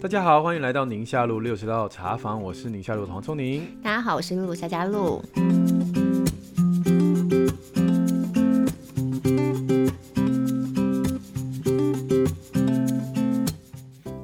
[0.00, 3.64] 大家好，欢迎来到宁夏路六十号茶房，我是宁夏路的黄聪宁。
[3.80, 5.22] 大家好，我是露露夏佳露。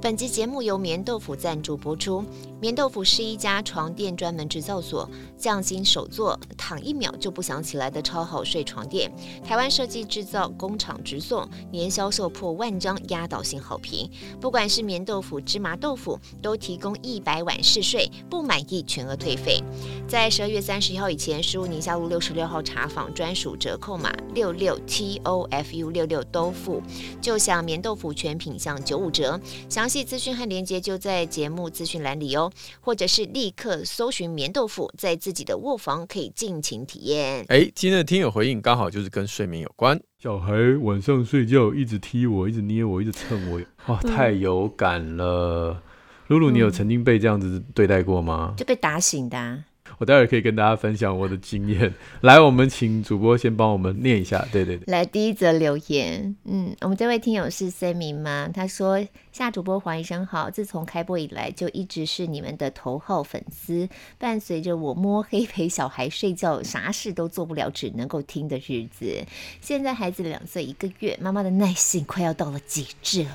[0.02, 2.24] 本集节目由棉豆腐赞助播出。
[2.58, 9.12] 棉豆腐是一家床垫专门制造所，匠心手作，躺一秒就不想起来的超好睡床垫。
[9.44, 14.10] 台湾设计制造，工厂直送，年销售破万张，压倒性好评。
[14.40, 19.62] 不管是棉豆腐、芝麻豆腐，都提供一百晚试睡，不满意全额退费。
[20.08, 26.82] 在十二月三十一号以前，输入宁夏路六十六号茶坊专属折扣码六六 T O F U 六六豆腐，
[27.20, 29.38] 就享棉豆腐全品项九五折。
[29.68, 32.45] 详细资讯和链接就在节目资讯栏里哦，
[32.80, 37.44] 或者是立刻搜寻棉豆腐，在自己的卧房可以尽情体验。
[37.48, 40.00] 哎，今天的听友回应刚好就是跟睡眠有关。
[40.18, 43.60] 小孩晚上睡觉一直踢我，一直捏我，一直蹭我，
[43.92, 45.72] 哇，太有感了。
[45.72, 45.82] 嗯、
[46.28, 48.54] 露露，你有曾经被这样子对待过吗？
[48.56, 49.64] 就被打醒的、啊。
[49.98, 51.92] 我待会儿可以跟大家分享我的经验。
[52.20, 54.46] 来，我们请主播先帮我们念一下。
[54.52, 58.48] 对对对，来第一则留言，嗯，我们这位听友是 Sammy 吗？
[58.52, 69.24] 他说：夏主播黄医生好，自从开播以来就一直是你们的头号粉丝，伴随着我摸黑陪小孩睡觉，啥事都做不了，只能够听的日子。
[69.60, 73.30] 现在孩子两岁一个月，妈妈的耐性快要到了极致了。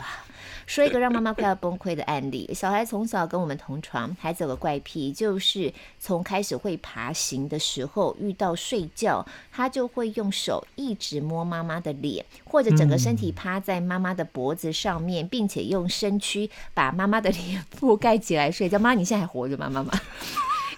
[0.72, 18.80] 说一个让妈妈快要崩溃的案例：小孩从小跟我们同床，孩子有个怪癖，就是从开始会爬行的时候，遇到睡觉，他就会用手一直摸妈妈的脸，或者整个身体趴在妈妈的脖子上面，并且用身躯把妈妈的脸覆盖起来睡觉。
[18.80, 19.70] 妈，你现在还活着吗？
[19.70, 19.92] 妈妈。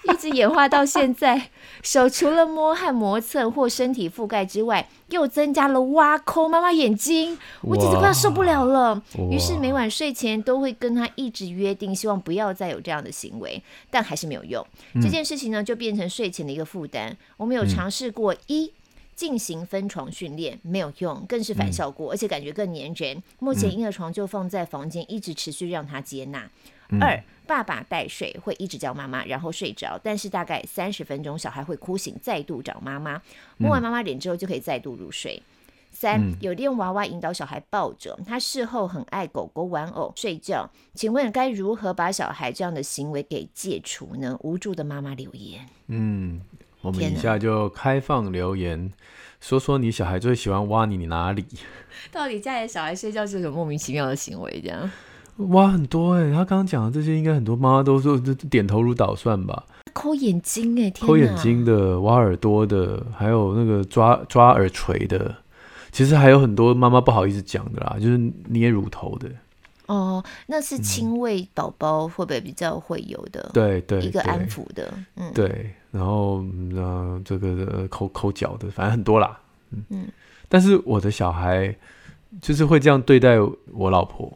[0.11, 1.49] 一直演化到现在，
[1.81, 9.01] 手除了摸和磨蹭或身体覆盖之外，又增加了挖抠妈妈眼睛，我简直快要受不了了。
[9.31, 14.65] 于是每晚睡前都会跟他一直约定，希望不要再有这样的行为，但还是没有用。
[14.93, 17.15] 嗯、这件事情呢，就变成睡前的一个负担。
[17.37, 18.73] 我们有尝试过、嗯、一
[19.15, 23.21] 进行分床训练，没有用，更是反效果，嗯、而且感觉更黏人。
[23.39, 26.49] 目前婴儿床就放在房间，一直持续让他接纳。
[26.89, 33.21] 嗯、二爸爸带睡会一直叫妈妈，然后睡着，但是大概三十分钟，小孩会哭醒，再度找妈妈，
[33.57, 35.41] 摸完妈妈脸之后就可以再度入睡。
[35.91, 44.35] 三、嗯、有练娃娃引导小孩抱着，他事后很爱狗狗玩偶睡觉，请问该如何把小孩这样的行为给戒除呢？
[44.41, 45.67] 无助的妈妈留言。
[45.87, 46.41] 嗯，
[46.81, 48.91] 我们以下就开放留言，
[49.39, 51.45] 说说你小孩最喜欢挖你，你哪里？
[52.11, 54.59] 到底家里小孩睡觉是什么莫名其妙的行为？
[54.63, 54.89] 这样？
[55.37, 56.31] 哇，很多哎、欸！
[56.31, 59.63] 他刚刚讲的这些，应该很多妈妈都说这点头如捣蒜吧？
[59.91, 65.35] 抠眼睛哎，抠眼睛的，挖耳朵的，还有那个抓抓耳垂的，
[65.91, 68.17] 其实还有很多妈妈不好意思讲的啦，就是
[68.47, 69.29] 捏乳头的。
[69.87, 73.49] 哦，那是亲喂宝宝会不会比较会有的？
[73.53, 75.71] 对对，一个安抚的，嗯，对。
[75.91, 76.43] 然后
[76.75, 79.37] 呃，这个抠抠脚的，反正很多啦。
[79.71, 80.07] 嗯嗯。
[80.47, 81.75] 但是我的小孩
[82.41, 83.37] 就是会这样对待
[83.71, 84.31] 我老婆。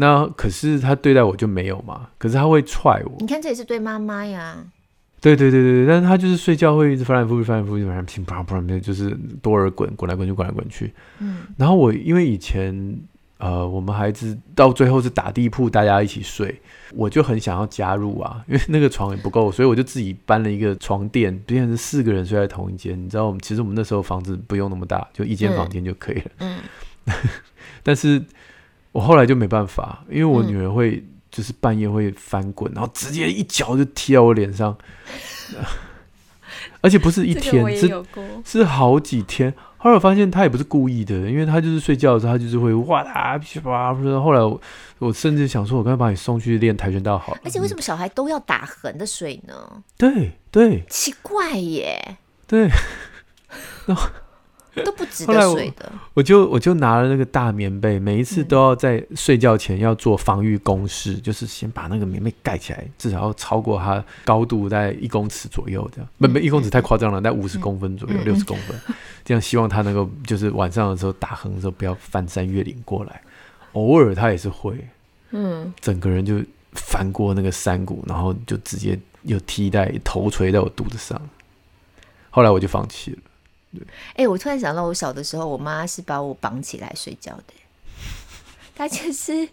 [0.00, 2.08] 那可是他对待我就没有嘛？
[2.18, 3.16] 可是他会踹我。
[3.18, 4.56] 你看这也是对妈妈呀。
[5.20, 9.10] 对对对对，但是他就是睡觉会一直翻来覆去，翻来覆去，反正乒乓乓乓，就是
[9.42, 10.94] 多尔衮，滚来滚去，滚来滚去。
[11.18, 11.38] 嗯。
[11.56, 12.96] 然后我因为以前
[13.38, 16.60] 呃，我们孩子到最后是打地铺，大家一起睡，
[16.94, 22.96] 我就很想要加入啊，因为那个床也不够，所以我就自己搬了一个床垫，变成四个人睡在同一间。
[22.96, 26.30] 你知道，我们其实我们那时候房子不用那么大，就一间房间就可以了。
[26.38, 26.60] 嗯。
[27.06, 27.14] 嗯
[27.82, 28.22] 但是。
[28.92, 34.76] 我后来就没办法，因为我女儿会就是半夜会翻滚，嗯、然后直接一脚就踢到我脸上，
[36.80, 38.04] 而且不是一天，是
[38.44, 39.52] 是好几天。
[39.76, 43.94] 后来我发现她也不是故意的，因为她就是睡觉的时候，她就是会哇啦噼啪。
[43.94, 44.60] 后来我，
[44.98, 47.40] 我甚至想说，我刚才把你送去练跆拳道好了。
[47.44, 49.54] 而且为什么小孩都要打横的睡呢？
[49.96, 52.16] 对对，奇怪耶。
[52.46, 52.68] 对。
[54.84, 55.90] 都不值得睡的。
[55.90, 66.08] 我，我就我就拿了那个大棉被，每一次都要在睡觉前要做防御攻势，嗯、就是先把那个棉被盖起来，至少要超过它高度在一公尺左右这样。
[66.18, 68.78] 不不，一公尺太夸张了，在五十公分左右，六十、嗯、公分。
[69.24, 73.20] 这样希望他能够就是晚上的时候打横的时候不要翻山越岭过来。
[73.72, 74.74] 偶尔他也是会，
[75.30, 76.42] 嗯，整个人就
[76.72, 81.20] 翻过那个山谷，然后就直接又踢在头垂在我肚子上。
[82.30, 83.18] 后来我就放弃了。
[84.10, 87.54] 哎、欸，我突然想到，我小的时候，我妈是把我绑起来睡觉的。
[88.74, 89.48] 她就是，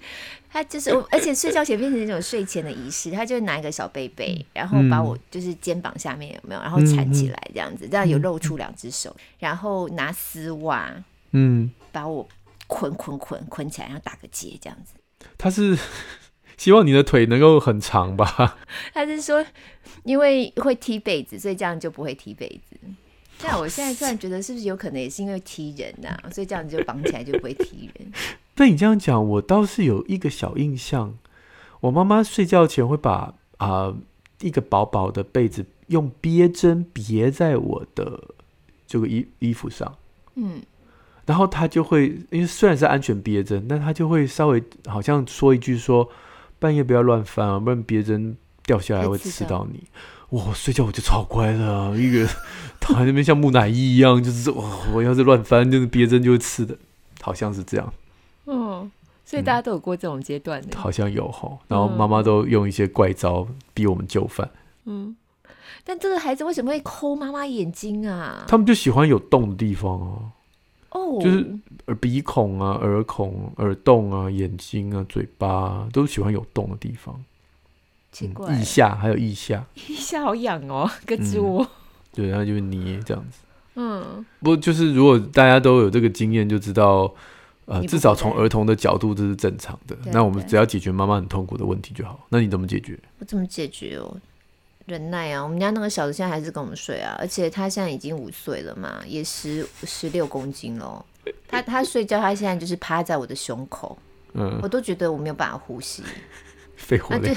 [0.51, 10.93] 她就是，而且睡觉前变成那种睡前的仪式，她就拿一个小被被，然后把我就是肩膀下面有没有，然后缠起来这样子，这样有露出两只手，然后拿丝袜，
[11.31, 12.27] 嗯，把我
[12.67, 14.93] 捆捆捆捆起来，然后打个结这样子。
[15.37, 15.77] 她是
[16.55, 18.57] 希望你的腿能够很长吧？
[18.93, 19.43] 他是说，
[20.03, 22.77] 因为会踢被子，所以这样就不会踢被子。
[23.41, 26.29] 但我现在突然觉得，是不是有可能也是因为踢人呐、啊？
[26.31, 28.11] 所以这样子就绑起来就不会踢人。
[28.55, 31.13] 被你这样讲，我倒是有一个小印象，
[31.81, 33.97] 我妈妈睡觉前会把啊、呃、
[34.41, 38.23] 一个薄薄的被子用别针别在我的
[38.87, 39.97] 这个衣衣服上，
[40.35, 40.61] 嗯，
[41.25, 46.09] 然后她就会，因为虽然是安全别针，但她就会稍微好像说一句说，
[46.57, 49.83] 半夜不要乱翻啊，不然别针掉下来会刺到你。
[50.29, 52.27] 我，睡觉我就超乖的、啊，一个
[52.85, 56.77] 躺在那边像木乃伊一样，就是哇，我要是乱翻，就是别针就会刺的，
[57.19, 57.93] 好像是这样。
[58.45, 58.91] 嗯，
[59.25, 61.57] 所以大家都有过这种阶段的、嗯，好像有吼。
[61.67, 64.47] 然后妈妈都用一些怪招逼我们就范。
[64.83, 65.15] 嗯，
[65.83, 68.45] 但这个孩子为什么会抠妈妈眼睛啊？
[68.47, 70.31] 他们就喜欢有洞的地方哦。
[70.91, 71.57] 哦，就是
[71.87, 77.19] 耳鼻孔啊、耳孔、耳洞啊、眼睛啊、嘴巴啊，都喜欢有洞的地方。
[78.11, 81.67] 奇怪，腋下还有腋下，腋下好痒哦，胳肢窝。
[82.15, 83.39] 对，然后就捏这样子。
[83.75, 87.13] 嗯，不过就是如果大家都有这个经验，就知道。
[87.67, 89.97] 呃，至少从儿童的角度这是正常的。
[90.11, 92.23] 那我们只要解决妈妈很痛苦的问题就好。
[92.29, 92.95] 那你怎么解决？
[93.17, 94.15] 我怎么解决哦？
[94.85, 95.41] 忍耐啊！
[95.41, 101.03] 我们家那个小子现在还是跟我们睡啊，而且他现在已经五岁了嘛，也十十六公斤了。
[101.47, 103.97] 他他睡觉，他现在就是趴在我的胸口，
[104.33, 106.03] 嗯，我都觉得我没有办法呼吸。
[106.75, 107.35] 肺活量，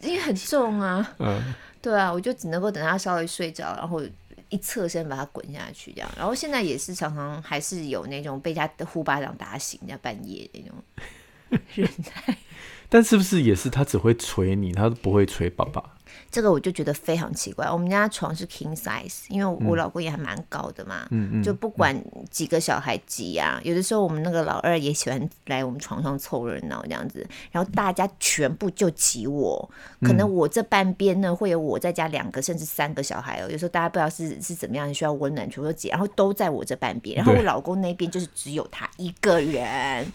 [0.00, 1.06] 因为很重啊。
[1.18, 4.02] 嗯，对啊，我就只能够等他稍微睡着，然后。
[4.52, 10.74] 一侧身把他滚下去，这样，然后现在也是常常还是有那种被他的呼巴掌打醒，在半夜那种
[11.76, 12.36] 人在。
[12.88, 15.80] 但是不是也是他只会捶你，他不会捶爸爸？
[16.30, 17.68] 这个我就觉得非常奇怪。
[17.68, 21.08] 我们家床是 king size，因为我老公也还蛮高的嘛，
[21.42, 22.00] 就不管
[22.30, 29.70] 几个小孩挤呀、啊，有的时候我们那个老二也喜欢来我们床上凑热闹这样子，然后大家全部就挤我，
[30.02, 40.06] 可能我这半边呢会有我在加两个甚至三个小孩哦，有时候大家不知道是是怎么样需要温暖，全部都挤，然后都在我这半边，然后我老公那边就是只有他一个人。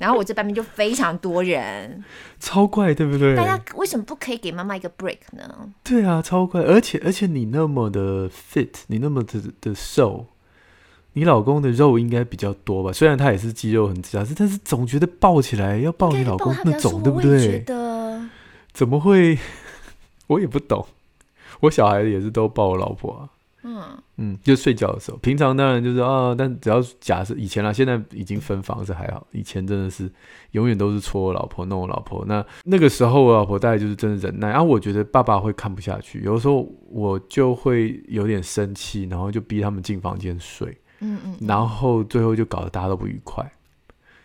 [0.00, 2.02] 然后我这半边就非常多人，
[2.40, 3.36] 超怪，对不对？
[3.36, 5.70] 大家为什么不可以给妈妈一个 break 呢？
[5.84, 10.24] 对啊，超怪，而且而且你那么的 fit，你那么的的瘦，
[11.12, 12.90] 你老公的肉应该比较多吧？
[12.90, 17.38] 虽然他也是肌肉很扎实，但是总觉得抱起来要抱你老公那种，对不对？
[17.38, 18.22] 觉得
[18.72, 19.38] 怎么会？
[20.28, 20.86] 我也不懂，
[21.60, 23.28] 我小孩也是都抱我老婆啊。
[23.62, 23.82] 嗯
[24.16, 30.10] 嗯，就睡觉的时候，平常当然就是啊，但只要假设以前啦，现在已经分房是还好，以前真的是
[30.52, 32.24] 永远都是戳我老婆，弄我老婆。
[32.26, 40.76] 那那个时候我老婆大概就是真的忍耐，然后，啊，我觉得爸爸会看不下去，有的时候我就会有点生气，然后就逼他们进房间睡。
[41.00, 43.50] 嗯嗯，然后最后就搞得大家都不愉快，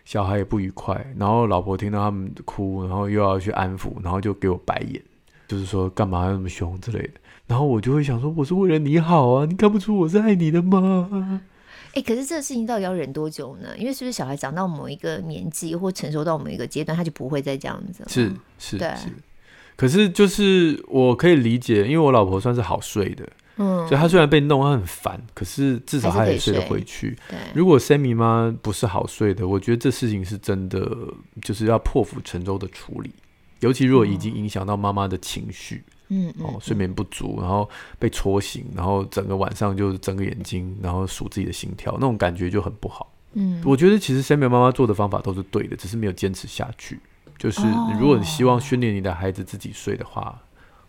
[0.04, 5.02] 小孩也不愉快，然后老婆听到他们哭，然后又要去安抚，然后就给我白眼，
[5.48, 7.14] 就是说干嘛要那么凶之类的。
[7.47, 11.42] 然后我就会想说，我是为了你好啊，你看不出我是爱你的吗？
[11.94, 13.69] 哎、欸，可是这个事情到底要忍多久呢？
[13.77, 18.03] 因为是不是小孩长到某一个年纪或成熟到某一个阶段，他就不会再这样子？
[18.07, 19.09] 是是对是。
[19.77, 23.25] 可是就是我可以理解，因为我老婆算是好睡的，
[23.57, 27.15] 嗯，所以她虽然被弄，她很烦，可是至少她也睡得回去。
[27.30, 30.90] 对，如果 Sammy 妈不是好睡的，我觉得这事情是真的，
[31.42, 33.11] 就是要破釜沉舟的处理，
[33.59, 35.83] 尤其如果已经影响到妈妈的情绪。
[35.87, 37.69] 嗯嗯，嗯，哦，睡眠不足，然后
[38.00, 43.12] 被戳醒，然后整个晚上就睁个眼睛，然后数自己的心跳，那种感觉就很不好。
[43.33, 47.00] 嗯，我觉得其实 Sammy 妈妈做的方法都是对的，只是没有坚持下去。
[47.38, 47.62] 就是
[48.00, 50.40] 如果你希望训练你的孩子自己睡的话。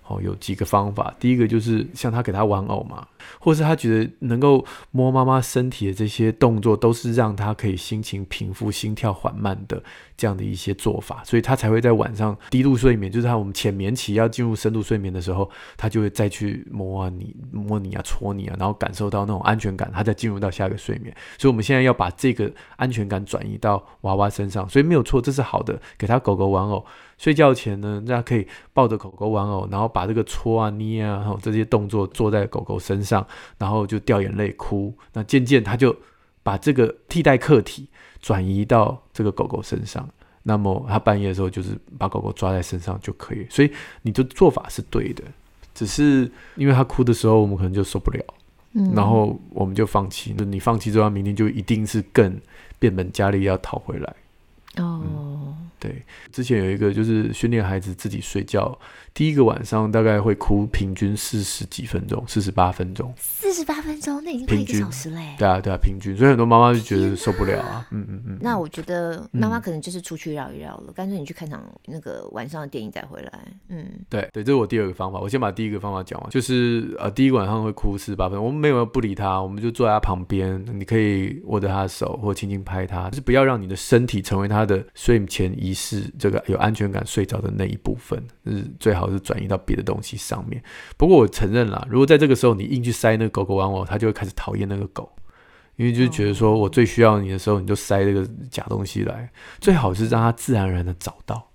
[0.09, 1.15] 哦，有几个方法。
[1.19, 3.07] 第一个就是像他给他玩偶嘛，
[3.41, 9.83] 或是他觉得能够摸妈妈身体的这些动作，都是让他可以心情平复、心跳缓慢的
[10.17, 21.15] 这样的一些做法，所以他才会在晚上低度睡眠，就是他我们浅眠期要进入深度睡眠的时候，他就会再去摸啊你、摸你啊、戳你啊，然后感受到那种安全感，他再进入到下一个睡眠。
[21.37, 26.85] 所以我们现在要把这个安全感转移到娃娃身上，所以没有错，这是好的，给他狗狗玩偶。
[27.19, 34.95] 睡觉前呢，大家可以抱着狗狗玩偶，然后把这个搓啊、捏啊，然后这些动作做在狗狗身上，然后就掉眼泪哭。
[35.15, 35.97] 那渐渐他就
[36.43, 37.89] 把这个替代客体
[38.21, 40.07] 转移到这个狗狗身上。
[40.43, 43.47] 那么他半夜的时候就是把狗狗抓在身上就可以。
[43.51, 45.25] 所以你的做法是对的，
[45.75, 48.23] 只是因为他哭的时候，我们可能就受不了，
[48.75, 50.35] 嗯，然后我们就放弃。
[50.37, 52.39] 那你放弃之后，明天就一定是更
[52.79, 54.15] 变本加厉要讨回来。
[54.77, 55.03] 哦。
[55.03, 55.16] 嗯
[55.79, 56.03] 对，
[56.33, 58.79] 之前有一个就是训练孩子自己睡觉，
[59.13, 63.13] 第一个晚上大概会哭平均四十几分钟，四十八分钟。
[63.19, 65.35] 四十八分钟，那已经快一个小时嘞。
[65.39, 66.17] 对啊，对啊，平均。
[66.17, 67.87] 所以很多妈妈就觉得受不了啊。
[67.91, 68.39] 嗯嗯嗯。
[68.41, 73.33] 那我觉得妈妈可能就是出去绕一绕了，干脆你去看场那个晚上的电影再回来。
[73.69, 75.19] 嗯，对对，这是我第二个方法。
[75.21, 90.63] 我先把第一个方法讲完，就是呃，第一个晚上会哭四十八分钟，我们没有不理他，我们就坐在他旁边，你可以握着他的手或轻轻拍他，就是不要让你的身体成为他的睡前仪式，这个有安全感睡着的那一部分，就是最好是转移到别的东西上面。
[90.97, 95.11] 不过我承认啦，如果在这个时候你硬去塞那个狗狗玩偶，他就会开始讨厌那个狗，
[95.77, 99.31] 因为就觉得说我最需要你的时候，你就塞这个假东西来。
[99.61, 101.51] 最好是让他自然而然的找到，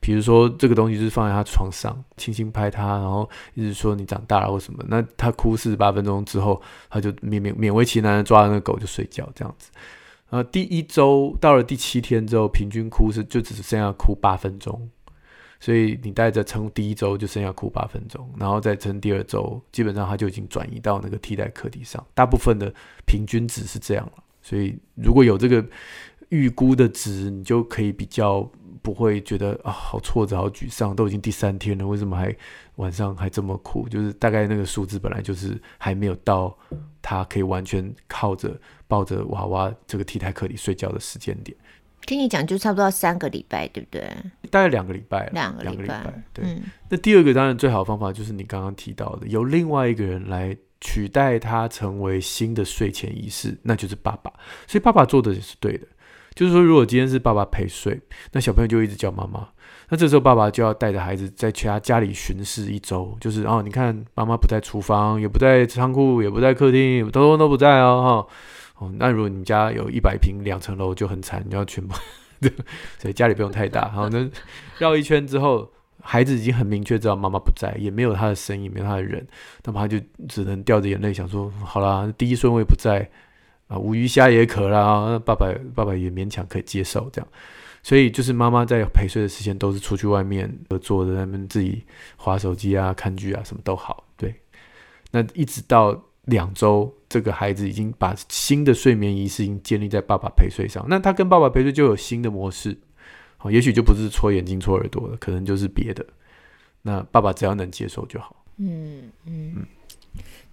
[0.00, 4.84] 比如说这个东西就是放在他床上，轻轻拍他，然后一直说你长大了或什么。
[4.88, 9.70] 那他哭四十八分钟之后，他就勉勉勉为其难的抓着那个狗就睡觉，这样子。
[10.30, 14.88] 呃第一周到了第七天之后，平均哭是就只剩下哭八分钟，
[15.60, 22.04] 所以你带着撑第一周就剩下哭八分钟，然后再撑第二周，基本上它就已经转移到那个替代课题上。
[22.14, 22.72] 大部分的
[23.06, 25.64] 平均值是这样了，所以如果有这个
[26.30, 28.48] 预估的值，你就可以比较
[28.82, 30.94] 不会觉得啊好挫折、好沮丧。
[30.94, 32.34] 都已经第三天了，为什么还
[32.76, 33.88] 晚上还这么哭？
[33.88, 36.56] 就是大概那个数字本来就是还没有到
[37.06, 38.58] 他可以完全靠着。
[38.88, 41.58] 抱着娃娃这个替代课题睡觉的时间点，
[42.06, 44.08] 听你讲就差不多要三个礼拜，对不对？
[44.48, 46.22] 大概两个礼拜，两个礼拜，拜。
[46.32, 54.32] 对、嗯，那第二个当然最好的方法就是你刚刚提到的，由另外一个人来取代他成为新的睡前仪式，那就是爸爸。
[54.68, 55.88] 所以爸爸做的也是对的，
[56.36, 59.48] 就是说如果今天是爸爸陪睡，那小朋友就一直叫妈妈。
[59.88, 68.34] 那这时候爸爸就要带着孩子在其他家里巡视一周，就是哦，你看妈妈不在厨房，也不在仓库，也不在客厅，通通都不在哦，哈。
[68.78, 71.94] 哦，那如果你家有一百平两层楼就很惨，你要全部，
[72.98, 73.88] 所以家里不用太大。
[73.88, 74.28] 好，那
[74.78, 75.70] 绕一圈之后，
[76.02, 79.26] 孩子已经很明确知道妈妈不在，也没有他的声音，没有他的人，
[79.64, 83.08] 那么他就只能掉着眼泪想说：好啦，第一顺位不在
[83.68, 85.06] 啊，无鱼虾也渴啦。
[85.08, 87.28] 那爸爸爸爸也勉强可以接受这样，
[87.86, 91.84] 所以就是妈妈在陪睡的时间都是出去外面合作的，他们自己
[92.16, 94.02] 划手机啊、看剧啊，什么都好。
[94.16, 94.34] 对，
[95.12, 96.02] 那一直到。
[96.26, 100.84] 两周，这个孩子已经把新的睡眠仪式已经建立在爸爸陪睡上。
[100.88, 102.76] 那他跟爸爸陪睡就有新的模式，
[103.36, 106.04] 好，也许就不是戳眼睛、戳耳朵了，可能就是别的。
[106.82, 108.44] 那爸爸只要能接受就好。
[108.56, 109.66] 嗯嗯嗯，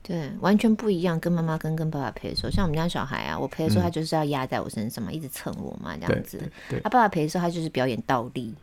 [0.03, 1.17] 对，完全不一样。
[1.19, 6.37] 跟妈妈跟跟爸爸陪的时候，像我们家小孩啊，我陪的时候他就是要压在我身上嘛，嗯、一直蹭我嘛，这样子。
[6.69, 8.53] 他、啊、爸爸陪的时候，他就是表演倒立。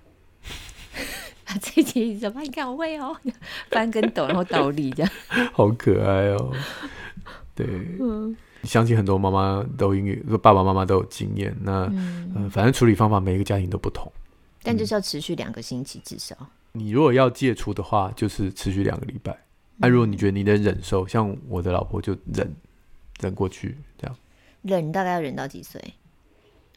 [1.45, 2.43] 他这集怎么？
[2.43, 3.17] 你看我会哦，
[3.71, 5.13] 翻跟斗，然后倒立这样，
[5.53, 6.53] 好可爱哦。
[7.55, 7.67] 对，
[7.99, 11.57] 嗯，相信很多妈妈都因为爸爸妈妈都有经验。
[11.63, 14.13] 那嗯、呃，反正处理方法每一个家庭都不同，
[14.63, 16.37] 但就是要持续两个星期至少。
[16.73, 19.37] 你如果要戒除的话，就是持续两个礼拜。
[19.81, 22.55] 啊、如果你觉得你能忍受，像我的老婆就忍
[23.21, 24.17] 忍过去这样。
[24.63, 25.83] 忍大概要忍到几岁？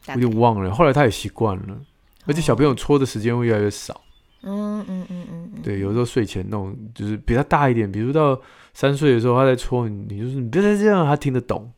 [0.06, 0.74] 我有点忘了。
[0.74, 1.80] 后来他也习惯了，
[2.26, 4.00] 而且小朋友搓的时间会越来越少。
[4.42, 8.38] 嗯嗯嗯嗯，对，有时候睡前弄就是比他大一点，比如到
[8.74, 11.72] 三岁的时候，他在搓你，你就是你别再这样，他听得懂。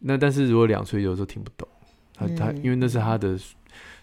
[0.00, 1.68] 那但是如果两岁，有时候听不懂，
[2.14, 3.38] 他他因为那是他的，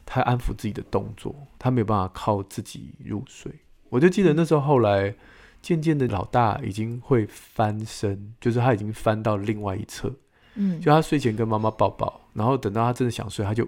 [0.05, 3.51] 他安抚自己的动作，他没有办法靠自己入睡。
[3.89, 5.13] 我就记得那时候后来
[5.61, 10.13] 渐渐的老大已经会翻身，就是他已经翻到另外一侧，
[10.55, 13.67] 嗯，就他睡前跟妈妈抱抱，然后等到他真的想睡，他就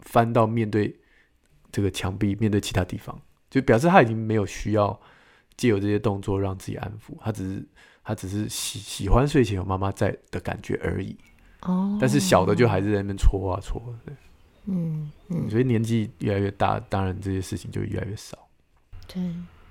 [0.00, 0.96] 翻到面对。
[1.72, 3.16] 这个墙壁面对其他地方，
[3.48, 5.00] 就表示他已经没有需要
[5.56, 7.64] 借由这些动作让自己安抚，他只是
[8.02, 11.16] 他只是喜喜欢睡前有妈妈在的感觉而已。
[11.60, 14.12] 哦，但是小的就还是在那边搓啊搓，对，
[14.64, 18.36] 嗯嗯，所以年纪越来越大，当然这些事情就越来越少。
[19.06, 19.22] 对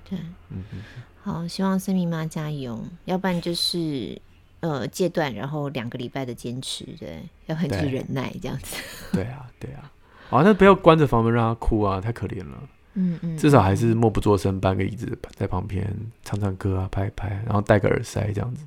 [0.06, 0.20] 对，
[0.52, 0.82] 嗯嗯，
[1.30, 4.20] 好，希望森明妈加油，要不然就是
[4.62, 8.76] 呃戒断，然后两个礼拜的坚持，对，要很去忍耐这样子。
[9.14, 9.92] 对啊，对啊。
[10.32, 12.58] 啊，那不要关着房门让他哭啊，太可怜了。
[12.96, 15.88] 嗯嗯，至少还是默不作声，搬个椅子在旁边
[16.24, 18.66] 唱唱歌啊，拍一拍，然后戴个耳塞这样子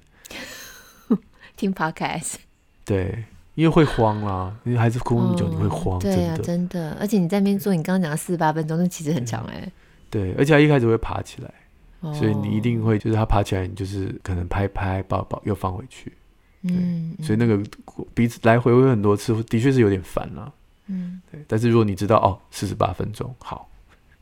[1.57, 2.35] 听 podcast。
[2.87, 3.25] 对，
[3.57, 5.99] 因为会慌啊，因为孩子哭那么久，你会慌。
[5.99, 6.97] 对啊，真的。
[7.01, 9.71] 而且你在那边做，你刚刚讲的四十八分钟，那其实很长哎。
[10.09, 11.53] 对，而且他一开始会爬起来，
[12.13, 16.13] 所以你一定会就是他爬起来，你就是可能拍拍抱抱又放回去。
[16.63, 17.61] 嗯，所以那个
[18.15, 20.53] 彼此来回回很多次，的确是有点烦了。
[20.87, 23.69] 嗯，对，但是如果你知道哦，四十八分钟，好，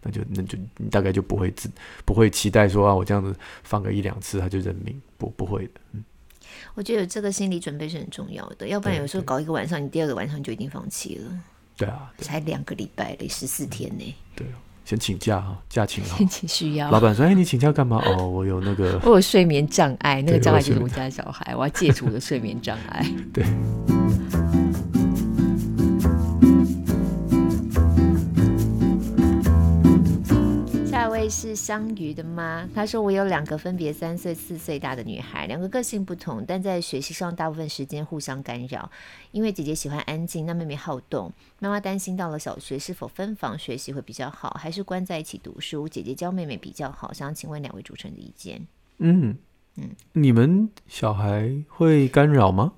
[0.03, 1.71] 那就那就你大概就不会自
[2.05, 5.81] 不会期待说啊，我这样子放个一两次他就认命，不不会的。
[5.93, 6.05] 嗯，
[6.75, 11.41] 我觉得有这个心理准备是很重要的，要不然有时候搞一个晚上，你第二个晚上就已经放弃了。
[11.77, 14.15] 对啊，才两个礼拜嘞，十四天呢。
[14.37, 14.47] 对，
[14.91, 16.19] 先请假哈，假请好。
[16.49, 16.91] 需要。
[16.91, 18.03] 老板说：“哎，你请假干嘛？
[18.05, 23.07] 哦，我有那个， 我有睡眠障碍，那个障碍就是我们家小孩，我要戒除我的睡眠障碍。
[23.33, 23.45] ”对。
[31.31, 32.69] 是香鱼的吗？
[32.75, 38.91] 他说我有两个分别三岁、四岁大的女孩，两个个性不同，但在学习上大部分时间互相干扰。
[39.31, 41.33] 因为姐姐喜欢安静，那妹妹好动。
[41.61, 45.89] 妈妈担心到了小学是否分房学习会比较好，还是关在一起读书？
[45.89, 48.67] 姐姐教妹妹比较好，想请问两位主持人的意见。
[48.99, 49.37] 嗯
[49.77, 52.73] 嗯，你们小孩会干扰吗？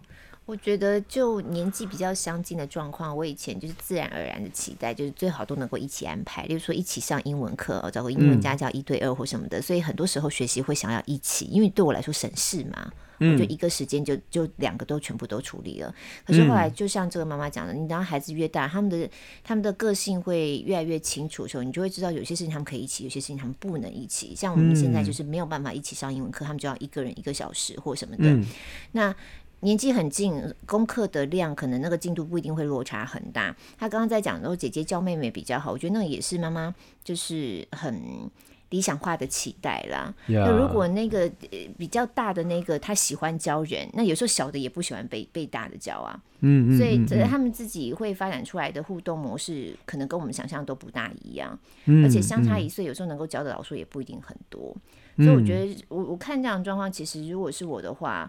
[0.45, 9.61] 我觉得就年纪比较相近的状况，我以前就是自然而然的期待，就是最好都能够一起安排，例如说一起上英文课，找个英文家教一对二或什么的。
[9.61, 15.95] 嗯、所以很多时候学习会想要一起，因为对我来说省事嘛，嗯、我就一个时间就就两个都全部都处理了。
[16.27, 19.09] 可是后来就像这个妈妈讲的，你当孩子越大，他们的
[19.45, 24.35] 他们的个性会越来越清楚的时候，你就会知道有些事情他们可以一起，有些事情他们不能一起。
[24.35, 28.25] 像我们现在就是没有办法一起上英文课，他们就要一个人一个小时或什么的。
[28.25, 28.45] 嗯、
[28.91, 29.15] 那
[29.63, 33.55] 年纪很近，功课的量可能那个进度不一定会落差很大。
[33.79, 38.29] 他刚刚在讲说姐姐教妹妹比较好，我觉得那个也是妈妈就是很
[38.71, 40.13] 理想化的期待啦。
[40.27, 41.31] 那如果那个
[41.79, 46.21] 比较大的那个他喜欢教人，那有时候小的也不喜欢被被大的教啊。
[46.41, 51.57] 嗯，所以他们自己会发展出来的互动模式，可能跟我们想象都不大一样。
[51.85, 54.77] 嗯，而且相差一岁，有时候能够教的老师也不一定很多。
[55.19, 58.29] 所以我觉得我我看这样的状况，其实如果是我的话。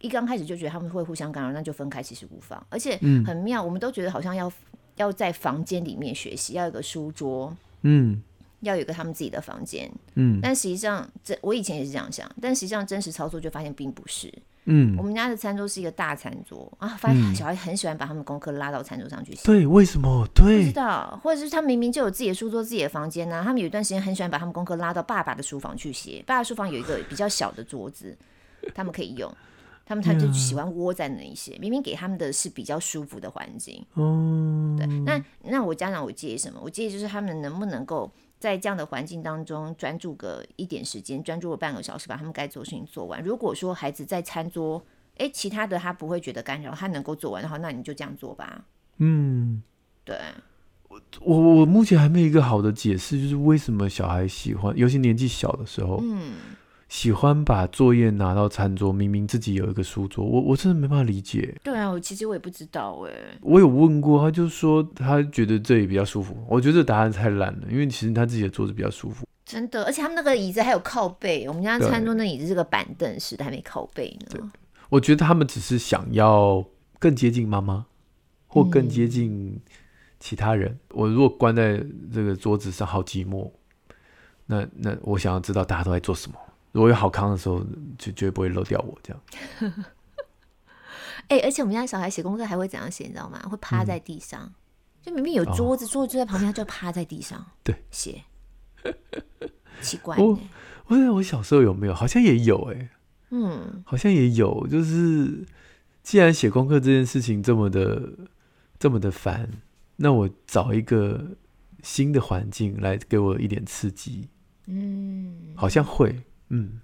[0.00, 2.64] 一刚开始就觉得他们会互相干扰，那就分开，其实无妨。
[2.70, 4.50] 而且很妙，嗯、我们都觉得好像要
[4.96, 8.22] 要在房间里面学习，要有个书桌，嗯，
[8.60, 10.40] 要有个他们自己的房间，嗯。
[10.42, 14.32] 但实际上，这我以前也是这样想，但实际上真实操作就发现并不是，
[14.64, 14.96] 嗯。
[14.96, 19.42] 我们家的餐桌是一个大餐桌啊，发现小孩很喜欢把他们功课拉到餐桌上去写。
[19.44, 20.26] 对，为什么？
[20.34, 23.44] 对，不知道，或者是他明明就有自己的书桌、自己的房间呢、啊？
[23.44, 28.16] 他们有一段时间很喜欢把他们功课拉到爸爸的书房去写，爸爸书房有一个比较小的桌子，
[28.74, 29.30] 他们可以用。
[29.90, 33.84] 他们他就喜欢窝在那一些，明明给他们的是比较舒服的环境。
[33.94, 36.60] 哦，对，那那我家长我介意什么？
[36.62, 43.20] 我介意就是他们能不能够在这样的环境当中专注个一点时间，专注个半个小时，把他们该做的事情做完。
[43.20, 44.80] 如果说孩子在餐桌，
[45.16, 48.64] 哎，其他的他不会觉得干扰，他能够做完的话，那你就这样做吧。
[48.98, 49.60] 嗯，
[50.04, 50.16] 对。
[50.88, 56.00] 我我我目前还没有一个好的解释，就是为什么小孩喜欢，尤其年纪小的时候。
[56.00, 56.34] 嗯。
[56.90, 61.56] 喜欢把作业拿到餐桌，明明自己有一个书桌，我我真的没办法理解。
[61.62, 63.12] 对啊，我其实我也不知道哎。
[63.42, 66.36] 我有问过，他就说他觉得这里比较舒服。
[66.48, 69.24] 我觉得这答案太烂了，因为其实他自己的桌子比较舒服。
[69.46, 71.46] 真的，而且他们那个椅子还有靠背。
[71.46, 74.50] 我们家餐桌那椅子是个板凳式的，还没靠背呢。
[74.88, 76.64] 我觉得他们只是想要
[76.98, 77.86] 更接近妈妈，
[78.48, 79.60] 或更接近
[80.18, 80.72] 其他人。
[80.72, 81.80] 嗯、我如果关在
[82.12, 83.48] 这个桌子上，好寂寞。
[84.46, 86.36] 那那我想要知道大家都在做什么。
[86.72, 87.58] 如果有好康的时候，
[87.98, 89.22] 就绝对不会漏掉我这样。
[91.28, 93.38] 哎、欸，而且我们家小孩写功课还会怎样写，你知道吗？
[93.48, 94.54] 会趴在地上，嗯、
[95.02, 97.44] 就明明有桌子，哦、桌子就在旁边，他就趴在地上。
[97.62, 98.24] 对，写。
[99.80, 100.16] 奇怪。
[100.16, 100.38] 我
[100.88, 101.94] 我我小时候有没有？
[101.94, 102.88] 好像也有哎、欸。
[103.30, 104.66] 嗯，好像也有。
[104.66, 105.44] 就是
[106.02, 108.10] 既然写功课这件事情这么的
[108.78, 109.48] 这么的烦，
[109.96, 111.36] 那我找一个
[111.82, 114.28] 新的环境来给我一点刺激。
[114.66, 116.20] 嗯，好像会。
[116.50, 116.80] 嗯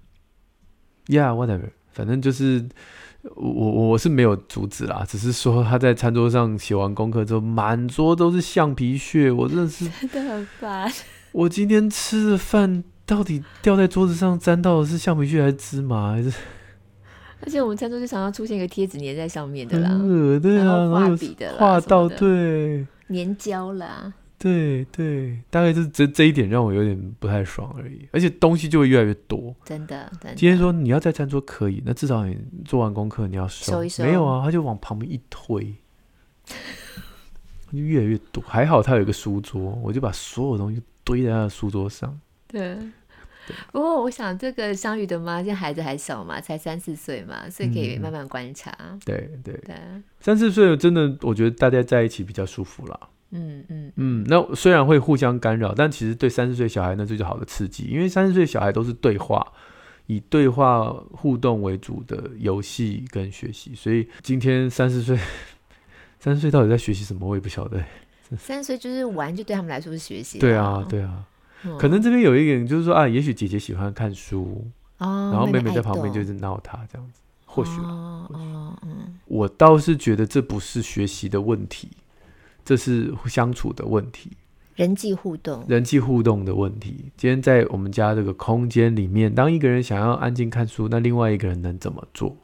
[1.07, 2.67] ，Yeah，whatever，反正就是
[3.35, 10.91] 我我我是没有阻止啦，只是说他在餐桌上写完功课之后，满桌都是橡皮屑，我真的是 真的很烦。
[11.33, 16.31] 我今天吃的饭到底掉在桌子上沾到的是橡皮屑还是芝麻还是？
[17.41, 19.89] 而且我们餐桌就常常出现一个贴纸粘在上面的啦，
[20.41, 24.11] 对啊，然后画笔的画到对粘胶啦。
[24.39, 29.55] 对对，大概就是这这一点让我有点不太爽而已，而且东西就会越来越多。
[29.65, 30.35] 真的，真的。
[30.35, 33.71] 今天说你要在餐桌可以，那至少你做完功课你要收。
[33.71, 34.03] 收一收。
[34.03, 35.75] 没有啊，他就往旁边一推，
[37.73, 38.43] 就越来越多。
[38.45, 42.19] 还好他有一个书桌，我就把所有东西堆在他的书桌上。
[42.47, 42.77] 对。
[43.71, 48.75] 不过我想，这个相遇的妈，现在孩子还小嘛，才三四岁嘛，所以可以慢慢观察。
[48.77, 49.73] 嗯、对对对。
[50.19, 52.99] 三四岁真的，我觉得大家在一起比较舒服啦。
[53.31, 59.45] 嗯嗯嗯，那虽然会互相干扰，但其实对三四岁小孩那是最好的刺激，因为三四岁小孩都是对话，
[60.05, 65.17] 以对话互动为主的游戏跟学习，所以今天三四岁，
[66.19, 67.83] 三四岁到底在学习什么，我也不晓得。
[68.37, 70.37] 三十岁就是玩，就对他们来说是学习。
[70.39, 71.25] 对啊对啊，
[71.79, 74.65] 可能这边有一点就是说啊，也许姐姐喜欢看书，
[74.97, 81.89] 哦，然后妹妹在旁边就是闹她这样子，或许，哦哦嗯，我倒是觉得这不是学习的问题。
[82.67, 84.29] 这是相处的问题，
[84.75, 87.05] 人际互动，人际互动的问题。
[87.15, 92.35] 今天在我们家这个空间里面，当一个人想要安静看书，那另外一个人能怎么做？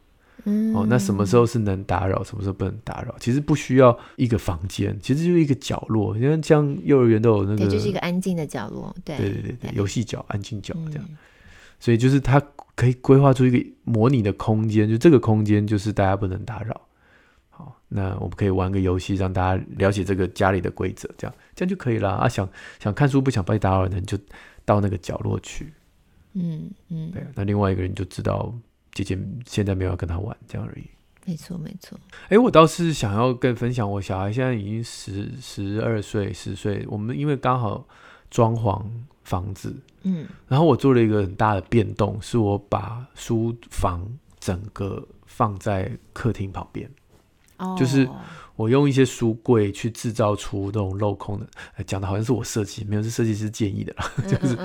[0.46, 3.14] 嗯，哦，那什么时候是能打扰，什么时候不能打扰？
[3.20, 6.18] 其实不需要一个房间，其实就是一个角落。
[6.18, 8.96] 因为像幼儿园都有那个，对，就是一个安静的角落。
[9.04, 11.06] 对，对对对对，游戏角、安静角这样。
[11.10, 11.18] 嗯、
[11.82, 12.42] 所以就是它
[12.76, 16.80] 可以规划出一个模拟的空间，就这个空间就是大家不能打扰。
[17.96, 22.28] 好，那我们可以玩个游戏，让大家了解这个家里的规则，这样这样就可以了啊。
[22.28, 22.48] 想
[22.80, 24.18] 想看书不想被打扰的人，就
[24.66, 25.74] 到那个角落去。
[26.34, 27.24] 嗯嗯，对。
[27.36, 28.54] 那另外一个人就知道
[28.92, 30.84] 姐姐现在没有要跟他玩，这样而已。
[31.26, 31.98] 没错没错。
[32.24, 36.86] 哎、欸，我倒是想要跟分享，我小孩现在已经十十二岁、十岁。
[36.90, 37.88] 我们因为刚好
[38.30, 38.84] 装潢
[39.24, 44.06] 房子，嗯，然后我做了一个很大的变动，是我把书房
[44.38, 46.90] 整个放在客厅旁边。
[47.78, 48.08] 就是
[48.56, 51.48] 我用一些书柜去制造出那种镂空的，
[51.86, 54.12] 讲的好像是我设计，没有，是设计师建议的啦。
[54.28, 54.58] 就是，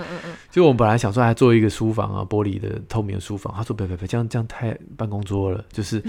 [0.50, 5.64] 就我们本来想说还做一个书房啊，玻璃的透明的书房，他说别别别，这样这样太办公桌了。
[5.72, 6.02] 就是，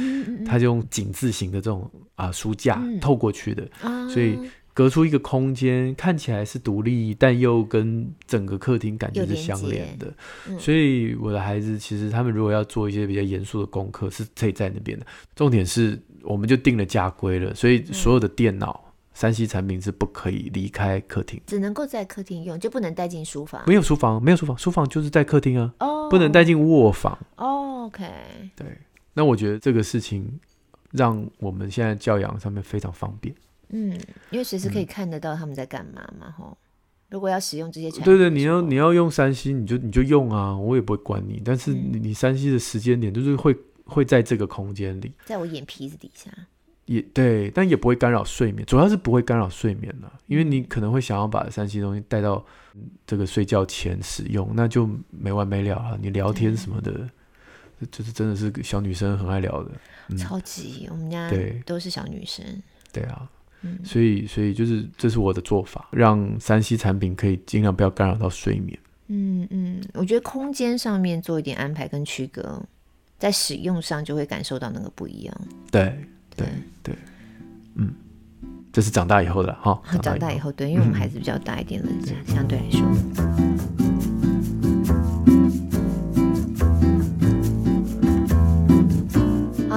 [0.46, 3.68] 他就用井字形的这种啊书架透过去的，
[4.10, 4.38] 所以。
[4.72, 10.08] 隔出一个空间，看起来是独立，但又跟整个客厅感觉是相连的。
[10.48, 15.06] 嗯、所以我的孩子其实他们如果要做一些比较严肃的功课，是可以在那边的。
[15.36, 23.64] 重点是，我们就定了家规了，所以所有的电脑、三 C 产品是不可以离开客厅，只能够在客厅用，就不能带进书房。
[23.68, 25.74] 没有书房，没有书房，书房就是在客厅啊。
[25.80, 27.18] 哦，不能带进卧房。
[27.38, 28.06] 哦，OK。
[28.56, 28.78] 对，
[29.14, 30.40] 那我觉得这个事情
[30.92, 33.36] 让我们现在教养上面非常方便。
[33.70, 34.00] 嗯，
[34.32, 36.58] 因为随时可以看得到他们在干嘛嘛，吼、嗯。
[37.10, 41.42] 如果要使用这些产品，对对，你要你要用三 C，你就你就用啊，我也不会管你。
[41.44, 43.58] 但是你你三 C 的时间点就是会
[43.90, 46.32] 会在这个空间里，在我眼皮子底下，
[46.86, 52.46] 也对，但也不会干扰睡眠，主要是不会干扰睡眠了，因为你可能会想要把三 C 东西带到
[53.06, 55.98] 这个睡觉前使用，那就没完没了了。
[56.02, 56.92] 你聊天什么的，
[57.80, 59.72] 嗯、就是真的是小女生很爱聊的，
[60.10, 62.46] 嗯、超级，我们家对都是小女生，
[62.94, 63.28] 对啊。
[63.84, 68.80] 所以，所以就是这是我的做法，让三 C 产品可以尽量不要干扰到睡眠。
[69.08, 72.64] 嗯嗯，我觉得空间上面做一点安排跟区隔，
[73.20, 75.42] 在使用上就会感受到那个不一样。
[75.70, 75.94] 对
[76.36, 76.48] 对
[76.82, 76.96] 对，
[77.76, 77.94] 嗯，
[78.74, 79.80] 这是长大以后的哈。
[80.02, 82.82] 长大以后，对，因为我们孩子比较大一点了，嗯、相对来说。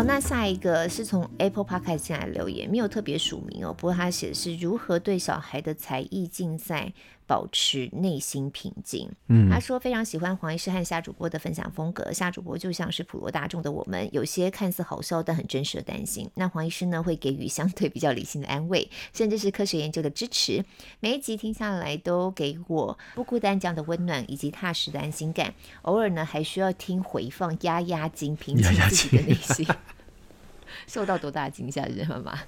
[0.05, 3.72] 那下一个是从 Apple Podcast 进来留言，没有特别署名哦。
[3.72, 6.92] 不过他写的是如何对小孩的才艺竞赛
[7.27, 9.11] 保持内心平静。
[9.29, 16.31] 嗯，他说非常喜欢黄医师和夏主播的分享风格，夏主播就像是普罗大众的我们，有些看似好笑但很真实的担心。
[16.35, 20.65] 那黄医师呢，会给予相对比较理性的安慰， 甚至是科学研究的支持。
[21.01, 25.55] 每一集听下来都给我不孤单这样的温暖以及踏实的安心感。
[25.83, 29.67] 偶尔呢，还需要听回放压压惊，平静自己的内心。
[30.87, 32.39] 受到多大惊吓，知道吗？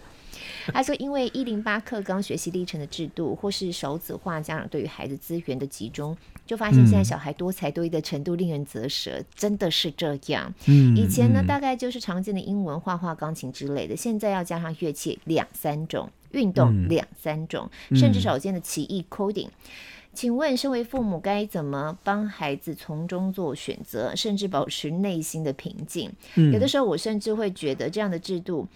[0.72, 6.16] 他说：“因为一零八课纲学习历程的制度，或是手子化家长对于孩子资源的集中，
[6.46, 10.52] 就发现现在小孩多才多艺的程度令人啧舌，真的是这样。
[10.66, 19.48] 嗯，以前呢，大概就是常见的英文、画画、钢琴之类的，现在要加上乐器两三种，运动两三种，甚至少见的奇异 coding。”
[20.14, 26.08] 请问，身为父母该怎么帮孩子从中做选择，甚至保持内心的平静？
[26.36, 28.68] 嗯，有的时候，我甚至会觉得这样的制度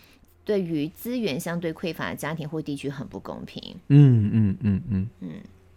[0.49, 3.63] 对于资源相对匮乏的家庭或地区很不公平。
[3.89, 5.31] 嗯嗯嗯嗯嗯，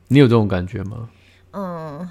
[0.08, 1.10] 你有这种感觉吗？
[1.52, 2.10] 嗯。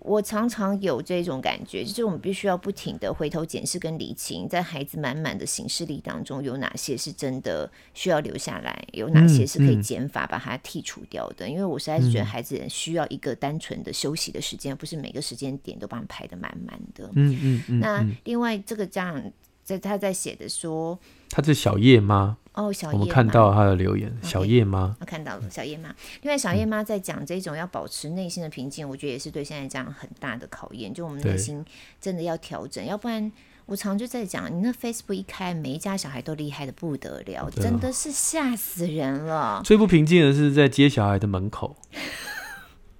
[0.00, 11.46] 我常常有这种感觉，就是我们必须要不停的回头检视跟理清，在孩子满满的行事历当中，有哪些是真的需要留下来，有哪些是可以减法把它剔除掉的。
[11.46, 17.10] 嗯嗯、因为我实在是觉得孩子需要一个单纯的休息的时间，而不是每个时间点都帮你排的满满的。
[17.14, 17.80] 嗯嗯嗯。
[17.80, 19.32] 那另外这个家长
[19.64, 20.98] 在他在写的说，
[21.30, 22.36] 他是小叶吗？
[22.52, 25.92] 哦，小叶，我们看到他的留言，okay, 小叶妈，我看到了小叶妈。
[26.22, 30.94] 另外，小叶妈在讲这种要保持内心的平静，嗯、我觉得也是对现在这样很大的考验。
[30.94, 31.64] 就我们内心
[32.00, 33.32] 真的要调整，要不然
[33.66, 39.60] 我常就在讲，你那 Facebook 一开，每一家小孩都厉害的不得了，对真的是吓死人了。
[39.64, 41.74] 最不平静的是在接小孩的门口。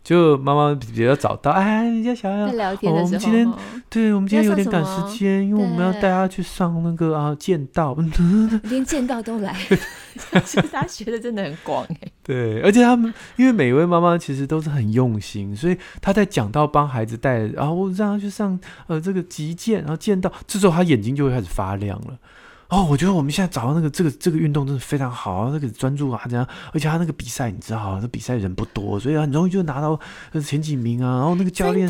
[0.05, 3.53] 就妈妈比较早到，哎，你家小孩聊天的时候，我们今天，
[3.89, 7.97] 对，我们今天有点赶时间，因为我们要带他去上那个啊剑道，
[8.69, 9.57] 连剑道都来，
[10.45, 11.97] 其实他学的真的很广哎。
[12.23, 22.19] 对，而且他们因为每一位妈妈其实都是很用心，所以他在讲到帮孩子带，然后我让他去上呃这个击剑，然后剑道，这时候他眼睛就会开始发亮了。
[22.69, 29.99] 哦，我觉得我们现在找到那个这个这个运动真的非常好啊，那个专注啊，这样，而且他那个比赛你知道，这比赛人不多，所以很容易就拿到
[30.43, 31.19] 前几名啊。
[31.19, 31.89] 然后那个教练，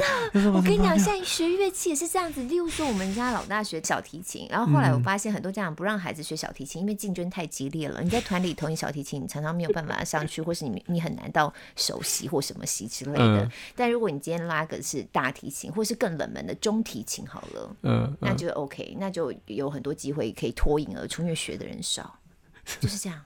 [0.52, 2.42] 我跟你讲，现在学乐器也是这样子。
[2.44, 8.02] 例如说，我们家老大学小提琴，然后后来我发现很多家长不让孩子学小提琴，因为竞争太激烈了。
[8.02, 13.48] 你在团里头，你小提琴你常常没有办法上去，或是你你很难到首席或什么席之类的。
[13.74, 22.18] 但如果你今天拉个是大提琴，或是更冷门的中提琴，好了，嗯，那就 OK，那就有很多机会可以脱颖而出，因为学的人少，
[22.80, 23.20] 就是这样。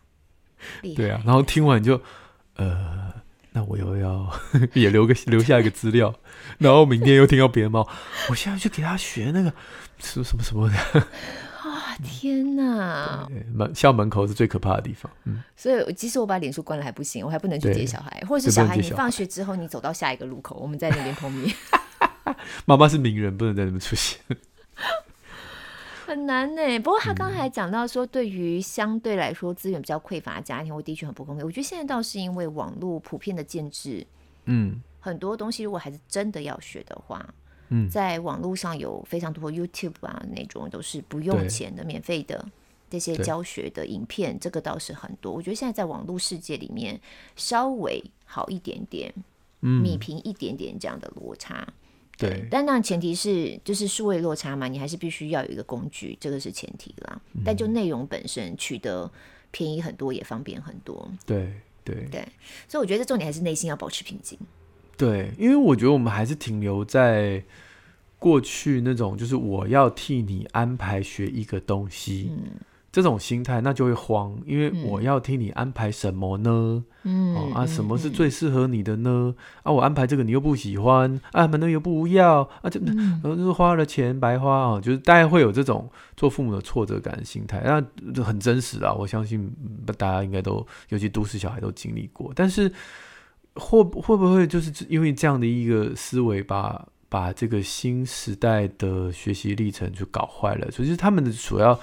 [0.96, 2.02] 对啊，然后听完就，
[2.56, 3.12] 呃，
[3.52, 4.28] 那我又要
[4.74, 6.12] 也留个留下一个资料，
[6.58, 7.88] 然后明天又听到别人猫，
[8.28, 9.52] 我现在去给他学那个
[10.00, 10.76] 什么什么什么的。
[11.62, 13.28] 啊天哪！
[13.54, 15.10] 门校门口是最可怕的地方。
[15.24, 21.54] 嗯，所以即使我把脸书关了还不行，我还不能去接小孩，或者是小孩你放学之后你走到下一个路口，我们在那边碰面。
[22.64, 24.18] 妈妈是名人，不能在那边出现。
[26.08, 26.78] 很难呢。
[26.80, 31.44] 不过他刚才讲到说，对于相对来说资源比较匮乏的家庭，我的确很不公平。
[31.44, 34.06] 我觉得现在倒是因为网络普遍的建制，
[34.46, 37.34] 嗯，很多东西如果还是真的要学的话，
[37.68, 42.42] 嗯，在网络上有非常多 YouTube 啊那种都是不用钱的、免费的
[42.88, 45.30] 这些教学的影片，这个倒是很多。
[45.30, 46.98] 我觉得现在在网络世界里面
[47.36, 49.12] 稍微好一点点，
[49.60, 51.68] 嗯，米平一点点这样的落差。
[52.18, 57.20] 对，但那前提是就是数位落差嘛，你还是必须要有一个工具，这个是前提啦。
[57.32, 59.08] 嗯、但就内容本身取得
[59.52, 61.08] 便宜很多，也方便很多。
[61.24, 61.52] 对
[61.84, 62.26] 对对，
[62.66, 64.36] 所以我觉得重点还是内心要保持平静。
[64.96, 67.40] 对，因为我觉得我们还是停留在
[68.18, 72.32] 过去那种，就是我要替你安排学一个东西。
[72.32, 72.50] 嗯
[72.90, 76.82] 这种心态，那就会慌，因为我要替你安排什么呢？
[77.02, 79.34] 嗯，哦、啊，什么是最适合你的呢？
[79.62, 92.32] 啊，我安排这个你又不喜欢，啊，门呢又不要，啊，就然后就是花了钱白花啊，就是大家会有这种做父母的挫折感心态，那很真实啊，我相信大家应该都，尤其都市小孩都经历过。
[92.34, 92.72] 但是
[93.54, 100.70] 会会不会就是因为这样的一个思维，把把这个新时代的学习历程就搞坏了？
[100.70, 101.78] 所以就是他们的主要。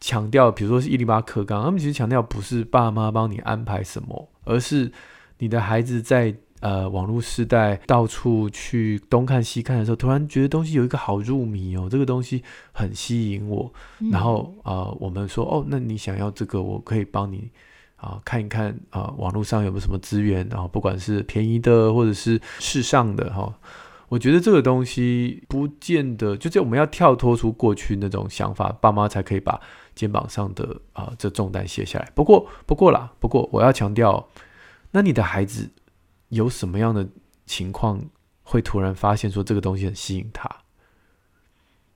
[0.00, 4.90] 强调，比如说是一零八克刚，他们其实强调不是爸妈帮你安排什么，而是
[5.38, 17.50] 你的孩子在呃网络时代到处去东看西看的时候，突然觉得东西有一个好入迷哦，这个东西很吸引我，嗯、然后啊、呃，我们说哦，那你想要这个，我可以帮你
[17.96, 23.52] 啊、呃、看一看啊、呃，网络上有没有什么资源，然后不管是便宜的或者是时尚的哈。
[24.08, 29.60] 我觉得这个东西不见得，就是我们要跳脱出过去那种想法，爸妈才可以把
[30.00, 32.10] 肩膀上的啊、呃、这重担卸下来。
[32.14, 34.28] 不过，不过啦，不过我要强调，
[34.92, 35.68] 那你的孩子
[36.28, 37.06] 有什么样的
[37.44, 38.00] 情况
[38.42, 40.48] 会突然发现说这个东西很吸引他？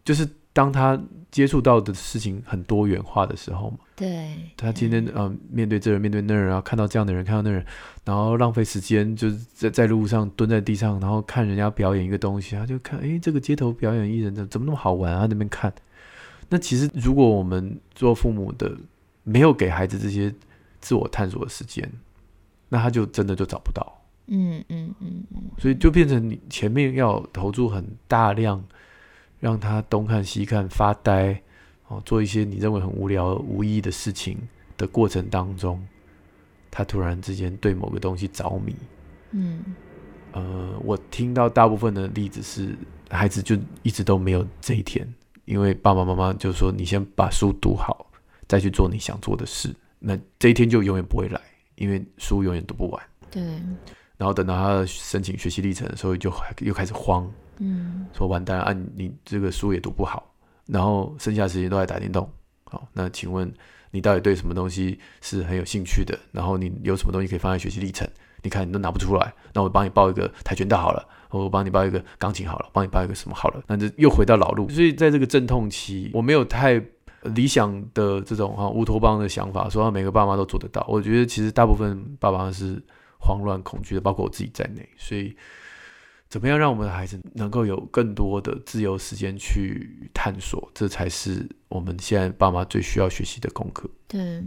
[0.05, 0.29] 就是。
[0.55, 0.97] 当他
[1.33, 7.67] 接触到的事情很多元化的时候嘛，对，他今天嗯、呃、面对这人面对那人，然后看到这样的人看到那人，
[8.05, 15.75] 然后浪费时间就是在在路上蹲在地上，然后看人家表演一个东西，他就看哎这个街头表演艺人怎怎么那么好玩啊，那边看。
[16.49, 18.77] 那其实如果我们做父母的
[19.23, 20.35] 没有给孩子这些
[20.81, 21.91] 自我探索的时间，
[22.69, 24.01] 那他就真的就找不到。
[24.27, 28.65] 嗯嗯嗯嗯，所以就变成你前面要投注很大量。
[29.41, 31.39] 让他东看西看发呆，
[31.89, 34.39] 哦，做一些你认为很无聊无意义的事情
[34.79, 35.87] 的过程当中，
[36.71, 38.75] 他突然之间对某个东西着迷。
[39.33, 39.63] 嗯，
[40.33, 42.75] 呃，我听到大部分的例子是，
[43.11, 45.07] 孩子就一直都没有这一天，
[45.45, 48.11] 因为爸爸妈妈就说：“你先把书读好，
[48.49, 51.41] 再去做你想做的事。”那这一天就永远不会来，
[51.77, 53.03] 因为书永远读不完。
[53.31, 53.43] 对。
[54.17, 57.31] 然后等到他申请学习历程的时候，就又开始慌。
[57.59, 60.33] 嗯，说完蛋，啊，你这个书也读不好，
[60.67, 62.29] 然后剩下的时间都在打电动。
[62.65, 63.53] 好，那请问
[63.91, 66.19] 你到底对什么东西是很有兴趣的？
[66.33, 68.09] 然后你有什么东西可以放在学习历程？
[68.43, 71.09] 你看你都拿不出来，那我帮你报一个跆拳道好了，
[71.41, 73.63] 我帮你报一个钢琴好了，帮你报一个什么好了？
[73.67, 74.69] 那就又回到老路。
[74.69, 76.83] 所以在这个阵痛期，我没有太
[77.23, 80.85] 理想的这种哈乌托邦的想法，说每个爸妈都做得到。
[80.89, 82.83] 我觉得其实大部分爸妈是
[83.19, 84.89] 慌乱恐惧的，包括我自己在内。
[84.97, 85.37] 所以。
[86.27, 90.69] 怎么样让我们的孩子能够有更多的自由时间去探索？
[90.75, 93.89] 这才是我们现在爸妈最需要学习的功课。
[94.09, 94.43] 对，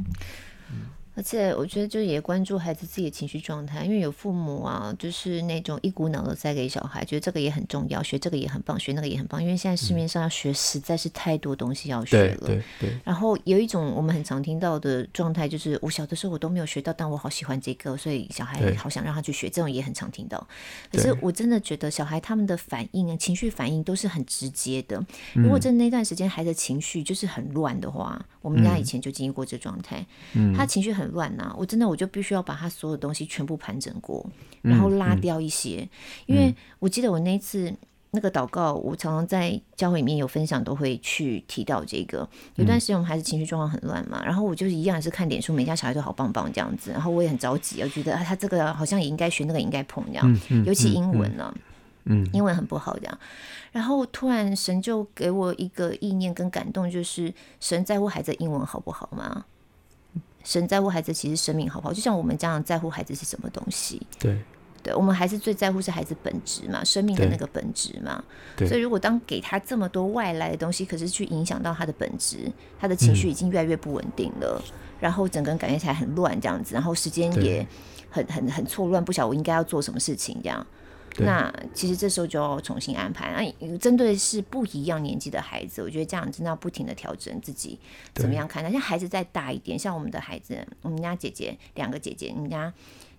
[1.18, 9.42] 而且我觉得就也关注孩子自己的情绪状态，因为有父母啊，就是那种一股脑的塞给小孩，觉得这个也很重要，学这个也很棒，学那个也很棒。
[9.42, 12.48] 因为现在市面上要学实在是太多东西要学了。
[12.48, 12.98] 对对对。
[13.04, 19.50] 然后有一种我们很常听到的状态，就是我小的时候我都没有学到，但我好喜欢这个，所以小孩好想让他去学。
[19.50, 20.48] 这种也很常听到。
[20.92, 25.04] 可是我真的觉得小孩他们的反应啊，情绪反应都是很直接的。
[25.34, 30.06] 如果真的那段时间孩子情绪就是很乱的话，我们家以前就经历过这状态。
[30.34, 30.54] 嗯。
[30.54, 34.26] 他情绪很乱呐、啊，我真的我就必须要把他所有东西全部盘整过，
[34.62, 35.90] 然后拉掉一些，嗯嗯、
[36.28, 37.74] 因为我记得我那一次
[38.12, 42.28] 那个祷告，我常常在教会里面有分享，都会去提到这个。
[42.56, 51.54] 有段时间我们孩子情绪状况很乱嘛，然后我就是一样是看脸书，每家小孩都好棒棒这样子，然后我也很着急，我觉得啊，他这个好像也应该学，那个也应该碰这样，嗯嗯、尤其英文呢，
[52.06, 53.20] 嗯，嗯英文很不好这样。
[53.74, 59.46] 然后突然神就给我一个意念跟感动，就是神在乎孩子英文好不好吗？
[60.44, 61.94] 神在乎孩子，其实生命好不好？
[61.94, 64.02] 就像我们家长在乎孩子是什么东西？
[64.18, 64.40] 对，
[64.82, 68.24] 对，我们还是最在乎是孩子本质嘛，生命的那个本质嘛。
[68.60, 77.68] 所以如果当给他这么多外来的东西，可是去影响到他的本质，他的情绪已经越来越不稳定了，嗯、然后整个人感觉起来很乱这样子，然后时间也
[78.10, 80.66] 很很很错乱，不晓得我应该要做什么事情这样。
[81.18, 83.54] 那其实这时候就要重新安排。
[83.60, 87.80] 那针对是不一样年纪的孩子，我觉得这样真的要不停的调整自己
[88.14, 88.64] 怎么样看。
[88.64, 92.72] 待像孩子再大一点，像我们的孩子，我们家姐姐两个姐姐，你们家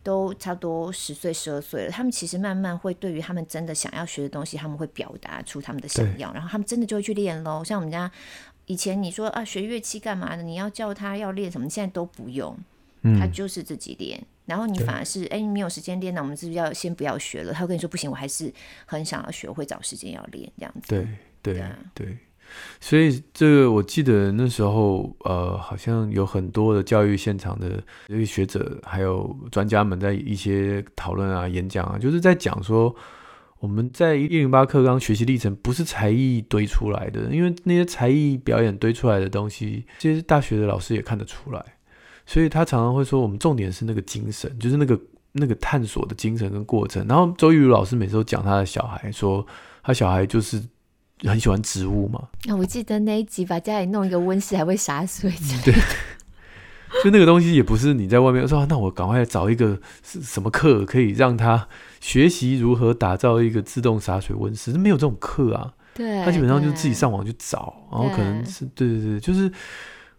[0.03, 1.91] 都差不多十岁十二岁了。
[1.91, 7.65] 他们其实慢慢会对于他们真的想要学的东西，他们会表达出他们的想要，然后他们真的就会去练喽。
[7.65, 8.11] 像我们家
[8.67, 10.43] 以前你说啊学乐器干嘛的？
[10.43, 11.69] 你要叫他要练什么？
[11.69, 12.57] 现在都不用，
[13.19, 14.25] 他就是自己练。
[14.49, 17.53] 然后你反而是哎，你没有时间练，那我们是不是要先不要学了？
[17.53, 18.51] 他会跟你说不行，我还是
[18.87, 20.89] 很想要学，会找时间要练这样子。
[20.89, 21.07] 对
[21.43, 22.17] 对对，对，
[22.81, 32.97] 所以这个我记得那时候呃，好像有很多的教育现场的这些学者还有专家们在一些讨论啊、演讲啊，就是在讲说
[33.59, 41.63] 我们在一零八课纲学习历程不是才艺堆出来的，因为那些才艺表演堆出来的东西，其实大学的老师也看得出来。
[42.31, 45.01] 所以他常常会说，我们重点是那个精神，就是那个
[45.33, 47.05] 那个探索的精神跟过程。
[47.09, 49.45] 然后周玉如老师每次都讲他的小孩，说
[49.83, 50.63] 他小孩就是
[51.23, 52.29] 很喜欢植物嘛。
[52.45, 55.33] 那、哦、我记得那一集把家里弄一个温室，还会洒水。
[55.65, 55.73] 对，
[57.03, 61.67] 就那个东西也不是你在外面说，那我赶快找一个是什么课可以让他
[61.99, 65.73] 学习如何打造一个自动洒水温室，没有这种课啊。
[65.95, 69.51] 对，他基本上就自己上网去找，然后可能是对对对，就是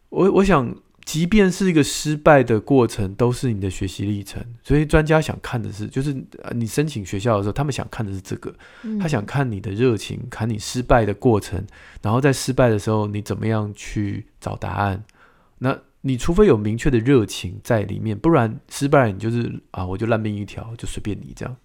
[0.10, 0.76] 我我想。
[1.06, 4.44] 即便是一个失败的过程，都是你的学习历程。
[4.64, 6.16] 所以专家想看的是，就是
[6.56, 8.54] 你申请学校的时候，他们想看的是这个，
[9.00, 11.66] 他想看你的热情，看你失败的过程，
[12.02, 15.04] 然后在失败的时候你怎么样去找答案。
[15.58, 21.56] 那你除非有明确的热情在里面，不然失败你就是啊，我就烂命一条，就随便你这样。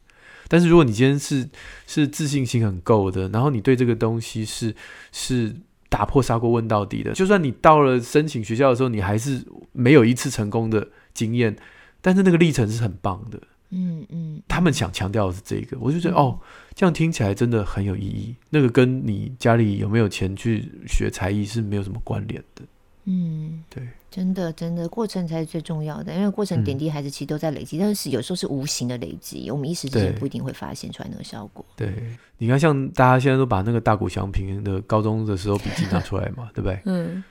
[0.48, 1.48] 但是如果你今天是
[1.86, 4.74] 是自信心很够的，然后你对这个东西是
[5.12, 5.54] 是。
[5.94, 11.54] 打破砂锅问到底的，就算你到了申请学校的时候，你还是没有一次成功的经验，
[12.00, 13.40] 但是那个历程是很棒的。
[13.70, 16.40] 嗯嗯，他们想强调的是这个，我就觉得、嗯、哦，
[16.74, 18.34] 这样听起来真的很有意义。
[18.50, 22.64] 那个跟你家里有没有钱去学才艺是没有什么关联的。
[23.04, 23.86] 嗯，对。
[24.10, 31.64] 真的，真的，过程才是最重要的，因为过程点滴孩子其实都在累积，嗯、但是有时候是无形的累积，我们一时之间不一定会发现出来那个效果。
[31.74, 36.80] 对，你看，像大家现在都把那个大谷祥平的高中的时候笔记拿出来嘛， 对不对？
[36.84, 37.24] 嗯。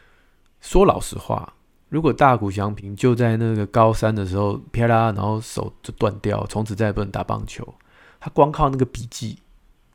[0.59, 1.53] 说老实话，
[1.87, 7.65] 如果大谷祥平就在那个高三的时候啪啦，然后手就断掉，从此再也不能打棒球，
[8.19, 9.39] 他光靠那个笔记，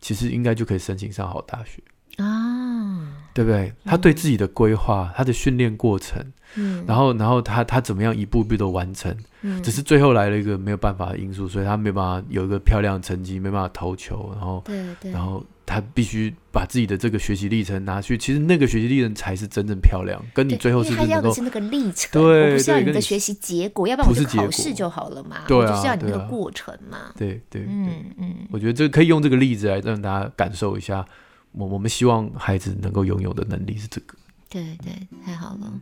[0.01, 1.83] 其实应该就可以申请上好大学
[2.19, 3.73] 啊，对不对？
[3.85, 6.25] 他对自己的规划，他的训练过程。
[6.55, 9.15] 嗯，然后，然后他他怎么样一步一步的完成？
[9.43, 14.31] 嗯，只是最后来了一个没有办法的因素，所以他没办法有一个漂亮的成绩，没办法投球。
[14.35, 18.17] 然后，对对，然后他必须把自己的这个学习历程拿去。
[18.17, 25.43] 其实那个学习历程才是真正漂亮，跟你最后是他要的是那个历程，对，不是要你的学习结果，要不然我就考试就好了嘛。
[25.47, 27.13] 对啊，就是要你那个过程嘛。
[27.15, 31.05] 对对，嗯嗯，我觉得这可以用这个例子来让大家感受一下，
[31.53, 34.15] 我我们希望孩子能够拥有的能力是这个。
[34.49, 35.81] 对对，太好了。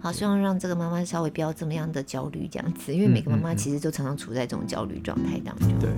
[0.00, 5.68] 好，希望让这个妈妈稍微不要这么样的焦虑，这样子，因为每个妈妈其实都常常处在这种焦虑状态当中。
[5.78, 5.90] 对。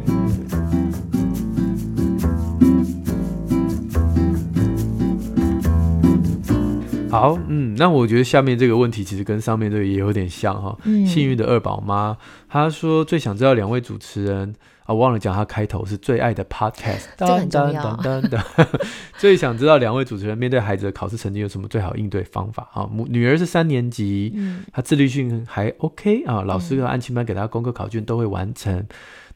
[7.09, 10.77] 好，嗯，那我觉得下面这个问题其实跟上面这个也有点像哈。
[10.85, 12.17] 嗯，幸运的二宝妈，
[12.49, 14.55] 她说最想知道两位主持人
[14.87, 17.05] 啊，我忘了讲他开头是最爱的 podcast，
[19.19, 22.89] 最想知道两位主持人面对孩子的考试成绩有什么最好应对方法啊？
[22.91, 28.75] 母女儿是三年级，嗯，她自律性还 OK 啊，老师和安亲班给她功课考卷都会完成。
[28.77, 28.89] 嗯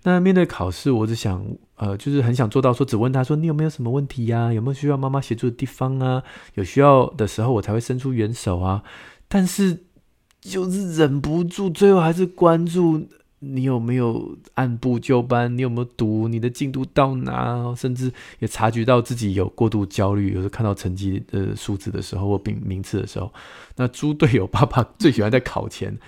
[0.02, 1.44] 那面对考试，我只想，
[1.76, 4.52] 呃，就是很想做到说，只问他说，你有没有什么问题呀、啊？
[4.54, 6.22] 有没有需要妈妈协助的地方啊？
[6.54, 8.82] 有需要的时候，我才会伸出援手啊。
[9.28, 9.82] 但是
[10.40, 13.06] 就是忍不住，最后还是关注
[13.40, 17.74] 你有没有按部就班，你有没有读，你的进度到哪？
[17.76, 23.32] 甚至也察觉到自己有过度焦虑，有时候看到成绩的数字的时候，或名名次的时候，
[23.76, 25.98] 那猪队友爸爸最喜欢在考前。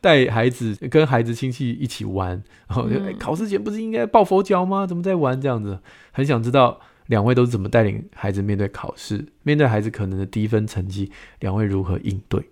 [0.00, 2.30] 带孩子跟孩子亲戚一起玩，
[2.66, 4.84] 然后、嗯欸、考试前不是应该抱佛脚吗？
[4.84, 5.78] 怎么在玩这样子？
[6.10, 12.42] 很想知道两位都是怎么带领孩子面对考试，面对孩子可能的低分成绩，两位如何应对？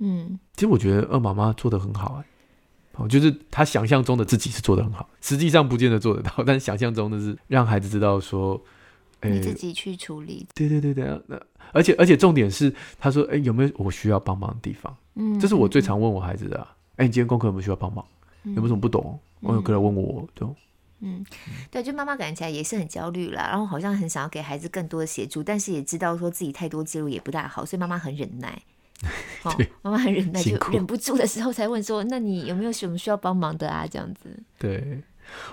[0.00, 2.26] 嗯，其实我觉得二妈妈做的很好哎、欸，
[3.08, 8.60] 就是他想象中的自己是做得很好，实际上不见得做得到，但想象中的是让孩子知道说，
[9.20, 10.46] 欸、你自己去处理。
[10.54, 11.40] 对对对对，那
[11.72, 14.96] 而且而且重点是，他说，哎、欸，有没有我需要帮忙的地方？
[15.14, 16.76] 嗯，这是我最常问我孩子的、啊。
[16.96, 18.04] 哎，你今天功课有没有需要帮忙？
[18.44, 19.18] 有没有什么不懂？
[19.40, 20.48] 我有过来问我，对。
[21.02, 21.24] 嗯，
[21.70, 28.60] 对，就妈妈感觉起来也是很焦虑啦，然后好像很想要给孩子更多的协助，但是也知道说自己太多介入也不大好，所以妈妈很忍耐。
[29.44, 34.28] 哦，妈妈很忍耐，就忍不住的时候才问说：“那你有没有什么需要帮忙的啊？”这样子。
[34.58, 35.02] 对。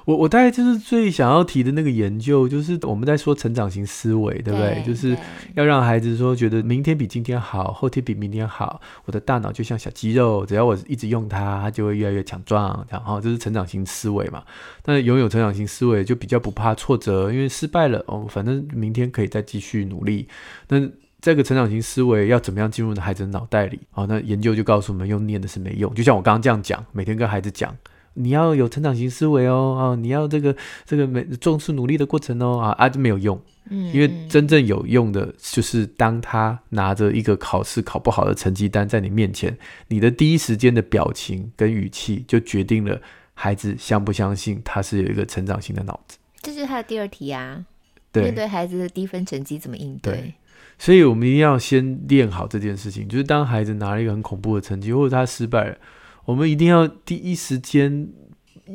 [0.06, 4.74] 我我大概就是最想要提的那个研究，就是我们在说成长型思维，对不对？
[4.74, 5.16] 对，就是
[5.54, 8.82] 要让孩子说，觉得明天比今天好，后天比明天好。
[9.06, 12.84] 我的大脑就像小肌肉，只要我一直用它，它就会越来越强壮。
[12.90, 14.44] 然后这是成长型思维嘛。
[14.86, 20.28] 那拥有成长型思维就比较不怕挫折，因为失败了哦，反正明天可以再继续努力。
[20.70, 20.80] 那
[21.28, 23.78] 这个成长型思维要怎么样进入孩子的脑袋里？
[23.92, 25.94] 好，那研究就告诉我们，用念的是没用。
[25.94, 27.76] 就像我刚刚这样讲，每天跟孩子讲。
[28.14, 30.56] 你要有成长型思维哦，啊，你要这个
[30.86, 33.38] 这个每重视努力的过程哦，啊啊，就没有用，
[33.70, 39.58] 嗯，因为真正有用的就是当他拿着一个考试考不好的成绩单在你面前，
[39.90, 42.98] 你的第一时间的表情跟语气就决定了
[43.34, 46.18] 孩子相不相信他是有一个成长型的脑子。
[46.42, 47.66] 这是他的第二题啊，
[48.14, 50.14] 对，面对孩子的低分成绩怎么应对？
[50.14, 50.34] 对，
[50.80, 55.78] 所以我们一定要先练好这件事情，就是当孩子拿了一个很恐怖的成绩，或者他失败了。
[56.26, 58.10] 我们一定要第一时间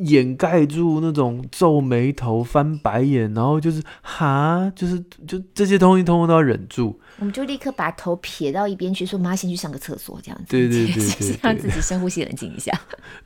[0.04, 4.98] 掩盖住那种皱眉头、翻白眼，然后就是哈，就是
[5.28, 6.98] 就这些东西通通都要忍住。
[7.18, 12.72] 我们就立刻把头撇到一边去，说：“妈，先去上个厕所。”这样子，对对对，对，对，让自己深呼吸、冷静一下。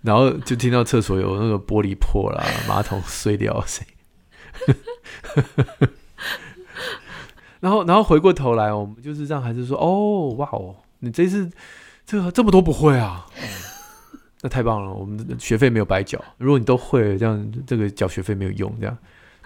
[0.03, 3.87] 然后就听到厕所有那个玻璃破了、马桶碎掉的声
[4.69, 4.75] 音。
[7.67, 11.51] 然后，然后回过头来，我们就是让孩子说：“哦，哇哦，你这次
[12.07, 13.27] 这个这么多不会啊。
[14.41, 16.23] ”那太棒了，我们的学费没有白缴。
[16.39, 18.73] 如果你都会了，这样这个缴学费没有用。
[18.79, 18.97] 这样，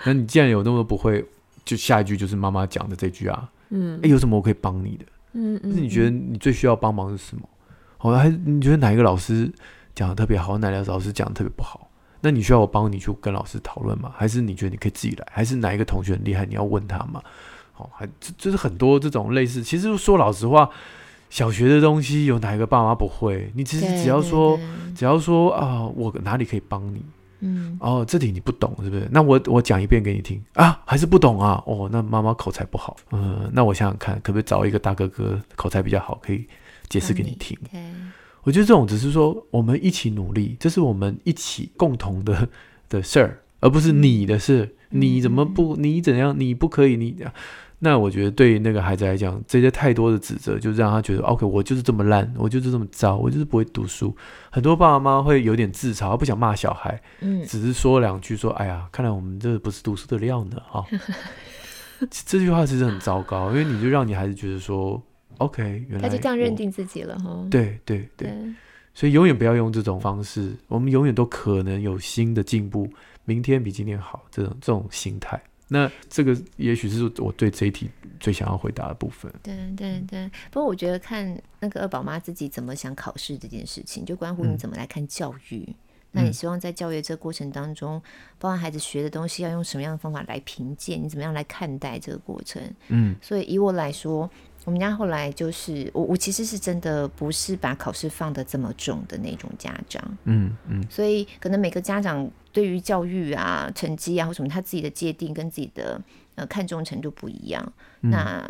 [0.05, 1.25] 那你既然有那么多不会，
[1.65, 5.05] 就下一句就是妈妈讲的这句啊，嗯，有什么我可以帮你的？
[5.33, 7.49] 嗯嗯，是你觉得你最需要帮忙是什么？
[7.97, 9.51] 好，还你觉得哪一个老师
[9.95, 11.89] 讲的特别好，哪个老师讲的特别不好？
[12.21, 14.13] 那你需要我帮你去跟老师讨论吗？
[14.15, 15.27] 还是你觉得你可以自己来？
[15.33, 17.23] 还是哪一个同学很厉害，你要问他吗？
[17.81, 19.63] 好，还就是很多这种类似。
[19.63, 20.71] 其实说老实话。
[21.31, 23.53] 小学的东西有哪一个爸妈不会？
[23.55, 24.59] 你其实只要说，
[24.97, 27.01] 只要说啊，我哪里可以帮你？
[27.39, 29.07] 嗯，哦，这题你不懂是不是？
[29.13, 31.63] 那我我讲一遍给你听啊，还是不懂啊？
[31.67, 36.45] 哦，那妈妈口才不好，嗯，那我想想看，可不可以找一个大哥哥口才比较好，可以
[36.89, 37.57] 解释给你听？
[38.43, 42.49] 我觉得这种只是说我们一起努力，这是我们一起共同的
[42.89, 44.75] 的事儿，而不是你的事。
[44.91, 45.77] 嗯、你怎么不？
[45.77, 46.35] 你怎样？
[46.37, 46.97] 你不可以？
[46.97, 47.17] 你。
[47.83, 54.15] 那我觉得对于那个孩子来讲，这些太多的指责，就让他觉得，OK，我就是这么烂，我就是这么糟，我就是不会读书。
[54.51, 60.87] 很多爸爸妈妈会有点自嘲，不想骂小孩，嗯，只是说两句，说，哎呀，看来我们这不是读书的料呢，哈、 哦。
[62.11, 65.03] 这句话其实很糟糕，因为你就让你孩子觉得说
[65.39, 67.47] ，OK，原来他就这样认定自己了，哈。
[67.51, 68.55] 对对对，对，
[68.93, 72.87] 所以永远不要用这种方式，我们永远都可能有新的进步，
[73.25, 75.41] 明天比今天好，这种这种心态。
[75.73, 79.33] 那这个也许是我对这一题最想要回答的部分。
[79.41, 85.65] 对对对，不过我觉得看那个二宝妈自己怎么想考试这件事情，就关乎你怎么来看教育。
[85.69, 85.75] 嗯、
[86.11, 88.03] 那你希望在教育这个过程当中，
[88.39, 91.01] 包含孩子学的东西，要用什么样的方法来评鉴？
[91.01, 92.61] 你怎么样来看待这个过程？
[92.89, 94.29] 嗯，所以以我来说。
[94.71, 106.01] 我们家后来就是我，我其实是真的不是把考试放得这么重的那种家长，嗯嗯，所以可能每个家长对于教育啊、成绩啊或什么，他自己的界定跟自己的
[106.37, 107.73] 呃看重程度不一样。
[108.03, 108.49] 嗯、那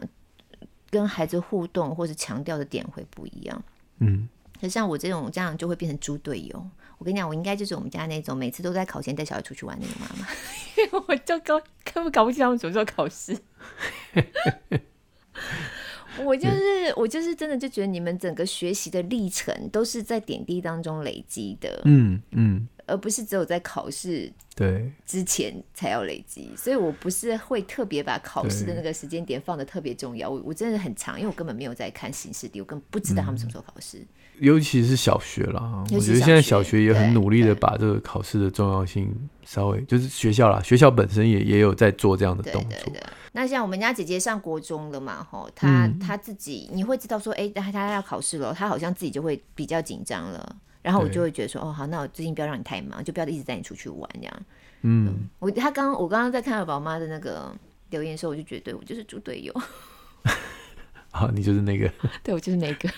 [0.91, 3.63] 跟孩子互动或者强调的点会不一样。
[4.01, 4.29] 嗯，
[4.61, 6.67] 可像我这种家长就会变成猪队友。
[6.99, 10.29] 我跟你讲，我应该就是我们家那种每次都在考前带小孩出去玩那个妈妈，
[10.77, 13.35] 因为我就搞根本搞不清他们什么时候考试。
[16.25, 26.51] 我就是我就是真的就觉得你们整个学习的历程都是在点滴当中累积的，嗯嗯，而不是只有在考试对之前才要累积。
[26.57, 30.29] 所以我不是会特别把考试的那个时间点放的特别重要。
[30.29, 34.05] 我我真的很长，因为我根本没有在看形式题，我根本不知道他们什么时候考试。
[34.41, 39.15] 尤其是小学啦，我觉得现在小学也很努力的把这个考试的重要性
[39.45, 42.71] 稍微就是学校啦，学校本身也也有在做这样的动作。
[42.71, 43.03] 对对对。
[43.33, 50.57] 那像我们家姐姐上国中了嘛，吼，她她自己你会知道说，哎，她她要考试了，她好像自己就会比较紧张了。
[50.83, 54.43] 然后我就会觉得说，哦，好，那我最近不要让你太忙，就不要一直带你出去玩这样。
[54.83, 57.55] 嗯，我他刚我刚刚在看到宝妈的那个
[57.91, 59.55] 留言的时候，我就觉得对我就是猪队友。
[61.13, 61.93] 好，你就是那个。
[62.23, 62.89] 对，我就是那个。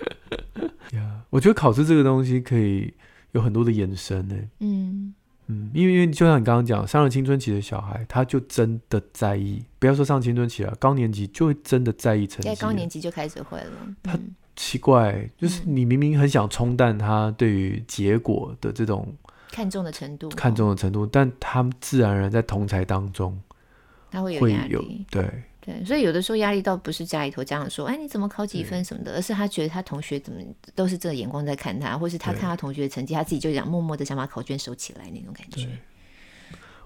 [0.92, 2.92] 呀，yeah, 我觉得考试这个东西可以
[3.32, 4.36] 有很多的延伸呢。
[4.60, 5.14] 嗯
[5.46, 12.48] 嗯，因为因为就像你刚刚讲，上了青春期的小孩，他就真的在意，不要说上青春期了，高年级就会真的在意成绩。
[12.48, 13.72] 在高年级就开始会了。
[14.02, 14.16] 他
[14.54, 19.12] 奇怪，就是你明明很想冲淡他对于结果的这种
[19.50, 23.36] 看重的程度，看重的程度，但他自然而然在同才当中，
[24.10, 25.42] 他会有压力，会有对。
[25.78, 30.40] 对，所以有的时候压力倒不是家里头家长说，哎，你怎么考几分什么的，而是他觉得他同学怎么
[30.74, 35.68] 都是这个眼光在看他，或是他看他同学的成绩，他自己就想默默的想把考卷收起来那种感觉。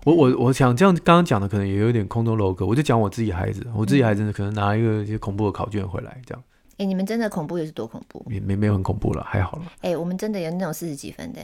[0.05, 6.45] 我我我想这样刚刚讲的可能也有点空中楼阁，我就讲我自己孩子，我自己孩子可能拿一个一些恐怖的考卷回来这样。
[6.77, 8.23] 哎，你们真的恐怖又是多恐怖？
[8.29, 9.65] 没没没有很恐怖了，还好了。
[9.81, 11.41] 哎，我们真的有那种四十几分的。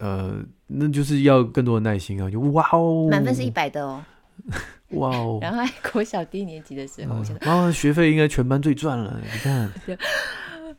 [0.00, 0.34] 呃，
[0.66, 2.28] 那就是要更多的耐心啊！
[2.28, 4.04] 就哇哦，满分是一百的哦。
[4.92, 5.38] 哇哦！
[5.40, 9.18] 然后还国小低年级的时候，我觉得啊，学费应该全班最赚了。
[9.22, 9.70] 你看，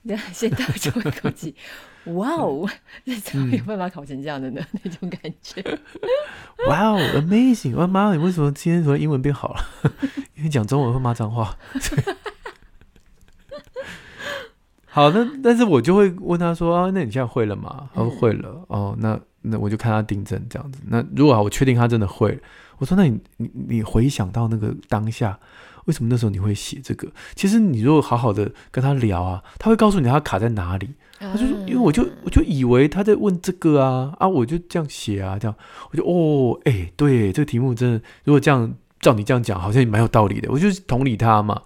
[0.05, 1.55] 对，现在就会口气，
[2.05, 2.70] 哇哦，
[3.24, 4.61] 怎么有办法考成这样的呢？
[4.84, 5.64] 那种感觉，
[6.68, 7.74] 哇哦，amazing！
[7.76, 9.66] 我妈，你为什么今天突然英文变好了？
[10.36, 11.57] 因为讲中文会骂脏话。
[14.86, 17.89] 好，那但是我就会问他说啊，那你现在会了吗？
[17.95, 18.64] 他说会了。
[18.68, 20.80] 哦，那那我就看他订正这样子。
[20.88, 22.39] 那如果我确定他真的会。
[22.84, 25.40] 我说：“那你你你回想到那个当下，
[25.86, 27.08] 为什么那时候你会写这个？
[27.34, 30.90] 其实你如果好好的跟他聊啊，他会告诉你他卡在哪里。
[31.18, 35.56] 他就说：因为我就我就以为他在问这个啊啊，我就这样写啊，这样
[35.92, 38.70] 我就哦，哎、欸，对，这个题目真的，如果这样
[39.00, 40.52] 照你这样讲，好像也蛮有道理的。
[40.52, 41.62] 我就同理他嘛。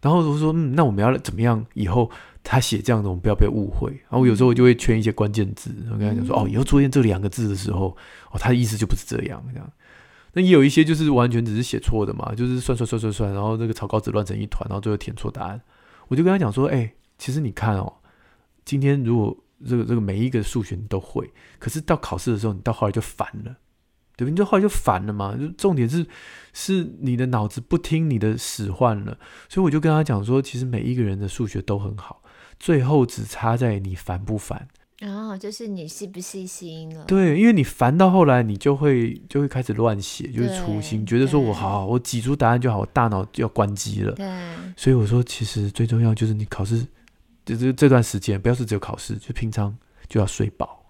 [0.00, 1.62] 然后我说：嗯，那我们要怎么样？
[1.74, 2.10] 以后
[2.42, 3.90] 他写这样的，我们不要被误会。
[4.08, 7.94] 然后我有时候我就会圈一些关键字，我跟他讲说：哦，以后出现这两个字的时候，
[8.30, 9.70] 哦，他的意思就不是这样这样。”
[10.34, 15.60] 那也有一些就是完全只是写错的嘛，就是算算算算算，然后这个草稿纸乱成一团，然后最后填错答案。
[16.08, 17.92] 我就跟他讲说，哎、其实你看哦，
[18.64, 23.56] 今天如果这个这个每一个数学你都会，可是到考试的时候，你到后来就烦了，
[24.16, 24.30] 对不对？
[24.30, 25.36] 你就后来就烦了嘛。
[25.36, 26.06] 就重点是
[26.52, 29.18] 是你的脑子不听你的使唤了。
[29.48, 32.22] 所以我就跟他讲说，其实每一个人的数学都很好，
[32.58, 34.68] 最后只差在你烦不烦。
[35.02, 37.04] 然后、哦、就是你细不细心了？
[37.06, 44.12] 对，因为你烦到后来，你就会就会开始乱写，就是粗心，觉得说我好，好，我挤出答案就好，我大脑就要关机了。
[44.12, 44.24] 对，
[44.76, 46.86] 所以我说，其实最重要就是你考试，
[47.44, 49.76] 就是这段时间，不要是只有考试，就平常
[50.08, 50.80] 就要睡饱，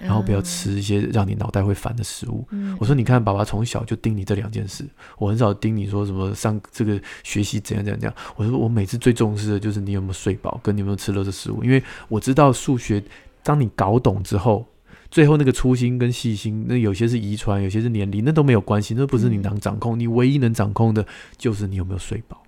[0.00, 2.44] 然后不要吃一些让你脑袋会烦的食物。
[2.50, 4.84] 嗯、我说，你看，爸爸从小就盯你这两件事，
[5.16, 8.16] 我很少盯你说什么上这个学习怎样怎样怎样。
[8.34, 13.00] 我说，我每次最重视的就是你有没有睡饱，跟你有没有吃垃圾食物，因为我知道数学。
[13.42, 14.66] 当你搞懂之后，
[15.10, 19.98] 最后那个粗心跟细心，那有些是遗传，有些是年龄，那都没有关系，那不是你能掌控。
[19.98, 21.04] 你唯一能掌控的
[21.36, 22.42] 就是你有没有睡饱。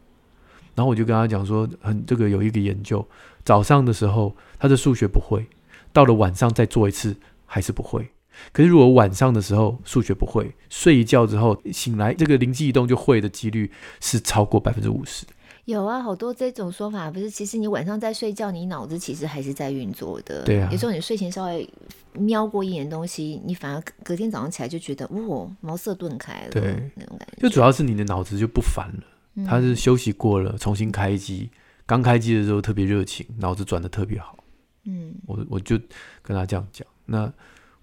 [0.74, 3.06] 然后我就跟他讲说，很这个有一个研究，
[3.44, 5.46] 早上的时候他的数学不会，
[5.92, 8.08] 到了晚上再做一次还是不会。
[8.52, 13.70] 可是如果晚上的时候数学不会，睡一觉之后醒来，这个灵机一动就会的几率
[14.00, 15.26] 是超过百分之五十。
[15.64, 17.30] 有啊，好多这种说法，不是？
[17.30, 20.42] 其实你晚上在睡觉，你脑子其实还是在运作的。
[20.42, 20.68] 对啊。
[20.72, 21.68] 有时候你睡前稍微
[22.14, 26.50] 瞄过一眼东西，你反而隔天早上起来就觉得，哇，茅塞顿开了。
[26.50, 27.42] 对，那种感觉。
[27.42, 29.04] 就主要是你的脑子就不烦了，
[29.36, 31.48] 嗯、它是休息过了，重新开机。
[31.86, 34.36] 刚开机的时候特别热情，脑子转的特别好。
[34.84, 35.14] 嗯。
[35.26, 35.78] 我我就
[36.22, 37.32] 跟他这样讲，那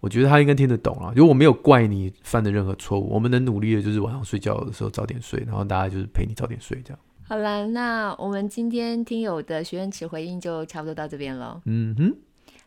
[0.01, 1.13] 我觉得他应该听得懂了。
[1.15, 6.99] 如果我没有怪你犯的任何错误，我们能努力的就是晚上睡觉的时候早点睡，然后大家就是陪你早点睡这样。
[7.29, 11.61] 好了，那我们今天听友的许愿池回应就差不多到这边了。
[11.65, 12.15] 嗯哼，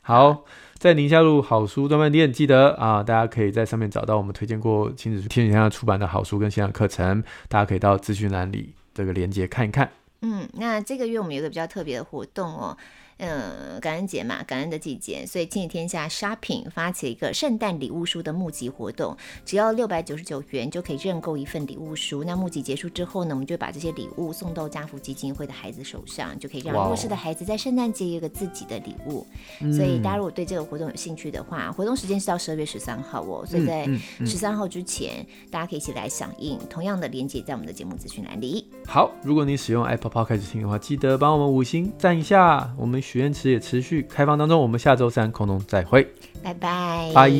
[0.02, 0.44] 好，
[0.78, 9.90] 在宁夏路好书专卖店，记得啊，大家可以在上面找到我们推荐过亲子天下出版的好书跟线上课程，大家可以到资讯栏里这个链接看一看。
[10.20, 12.76] 嗯，那这个月我们有一个比较特别的活动哦。
[13.24, 22.24] 嗯，感恩节嘛，感恩的季节，所以亲子天下 Shopping 发起一个圣诞礼物书的募集活动，只要六百九十九元就可以认购一份礼物书。
[22.24, 29.24] 那募集结束之后呢，我们就把这些礼物送到家福基金会的孩子手上，就可以让弱势的孩子在圣诞节有一个自己的礼物。
[29.72, 33.88] 所以大家如果对这个活动有兴趣的话，活动时间是到十二月十三号哦，所以在
[34.26, 36.58] 十三号之前，大家可以一起来响应。
[36.68, 38.66] 同样的连接在我们的节目资讯栏里。
[38.84, 43.00] 好，如果你使用 Apple Podcast 开始听的话，记得帮我们五星赞一下，我们。
[43.12, 46.02] 许愿池也持续开放当中，我们下周三空中再会，
[46.42, 47.30] 拜拜，拜。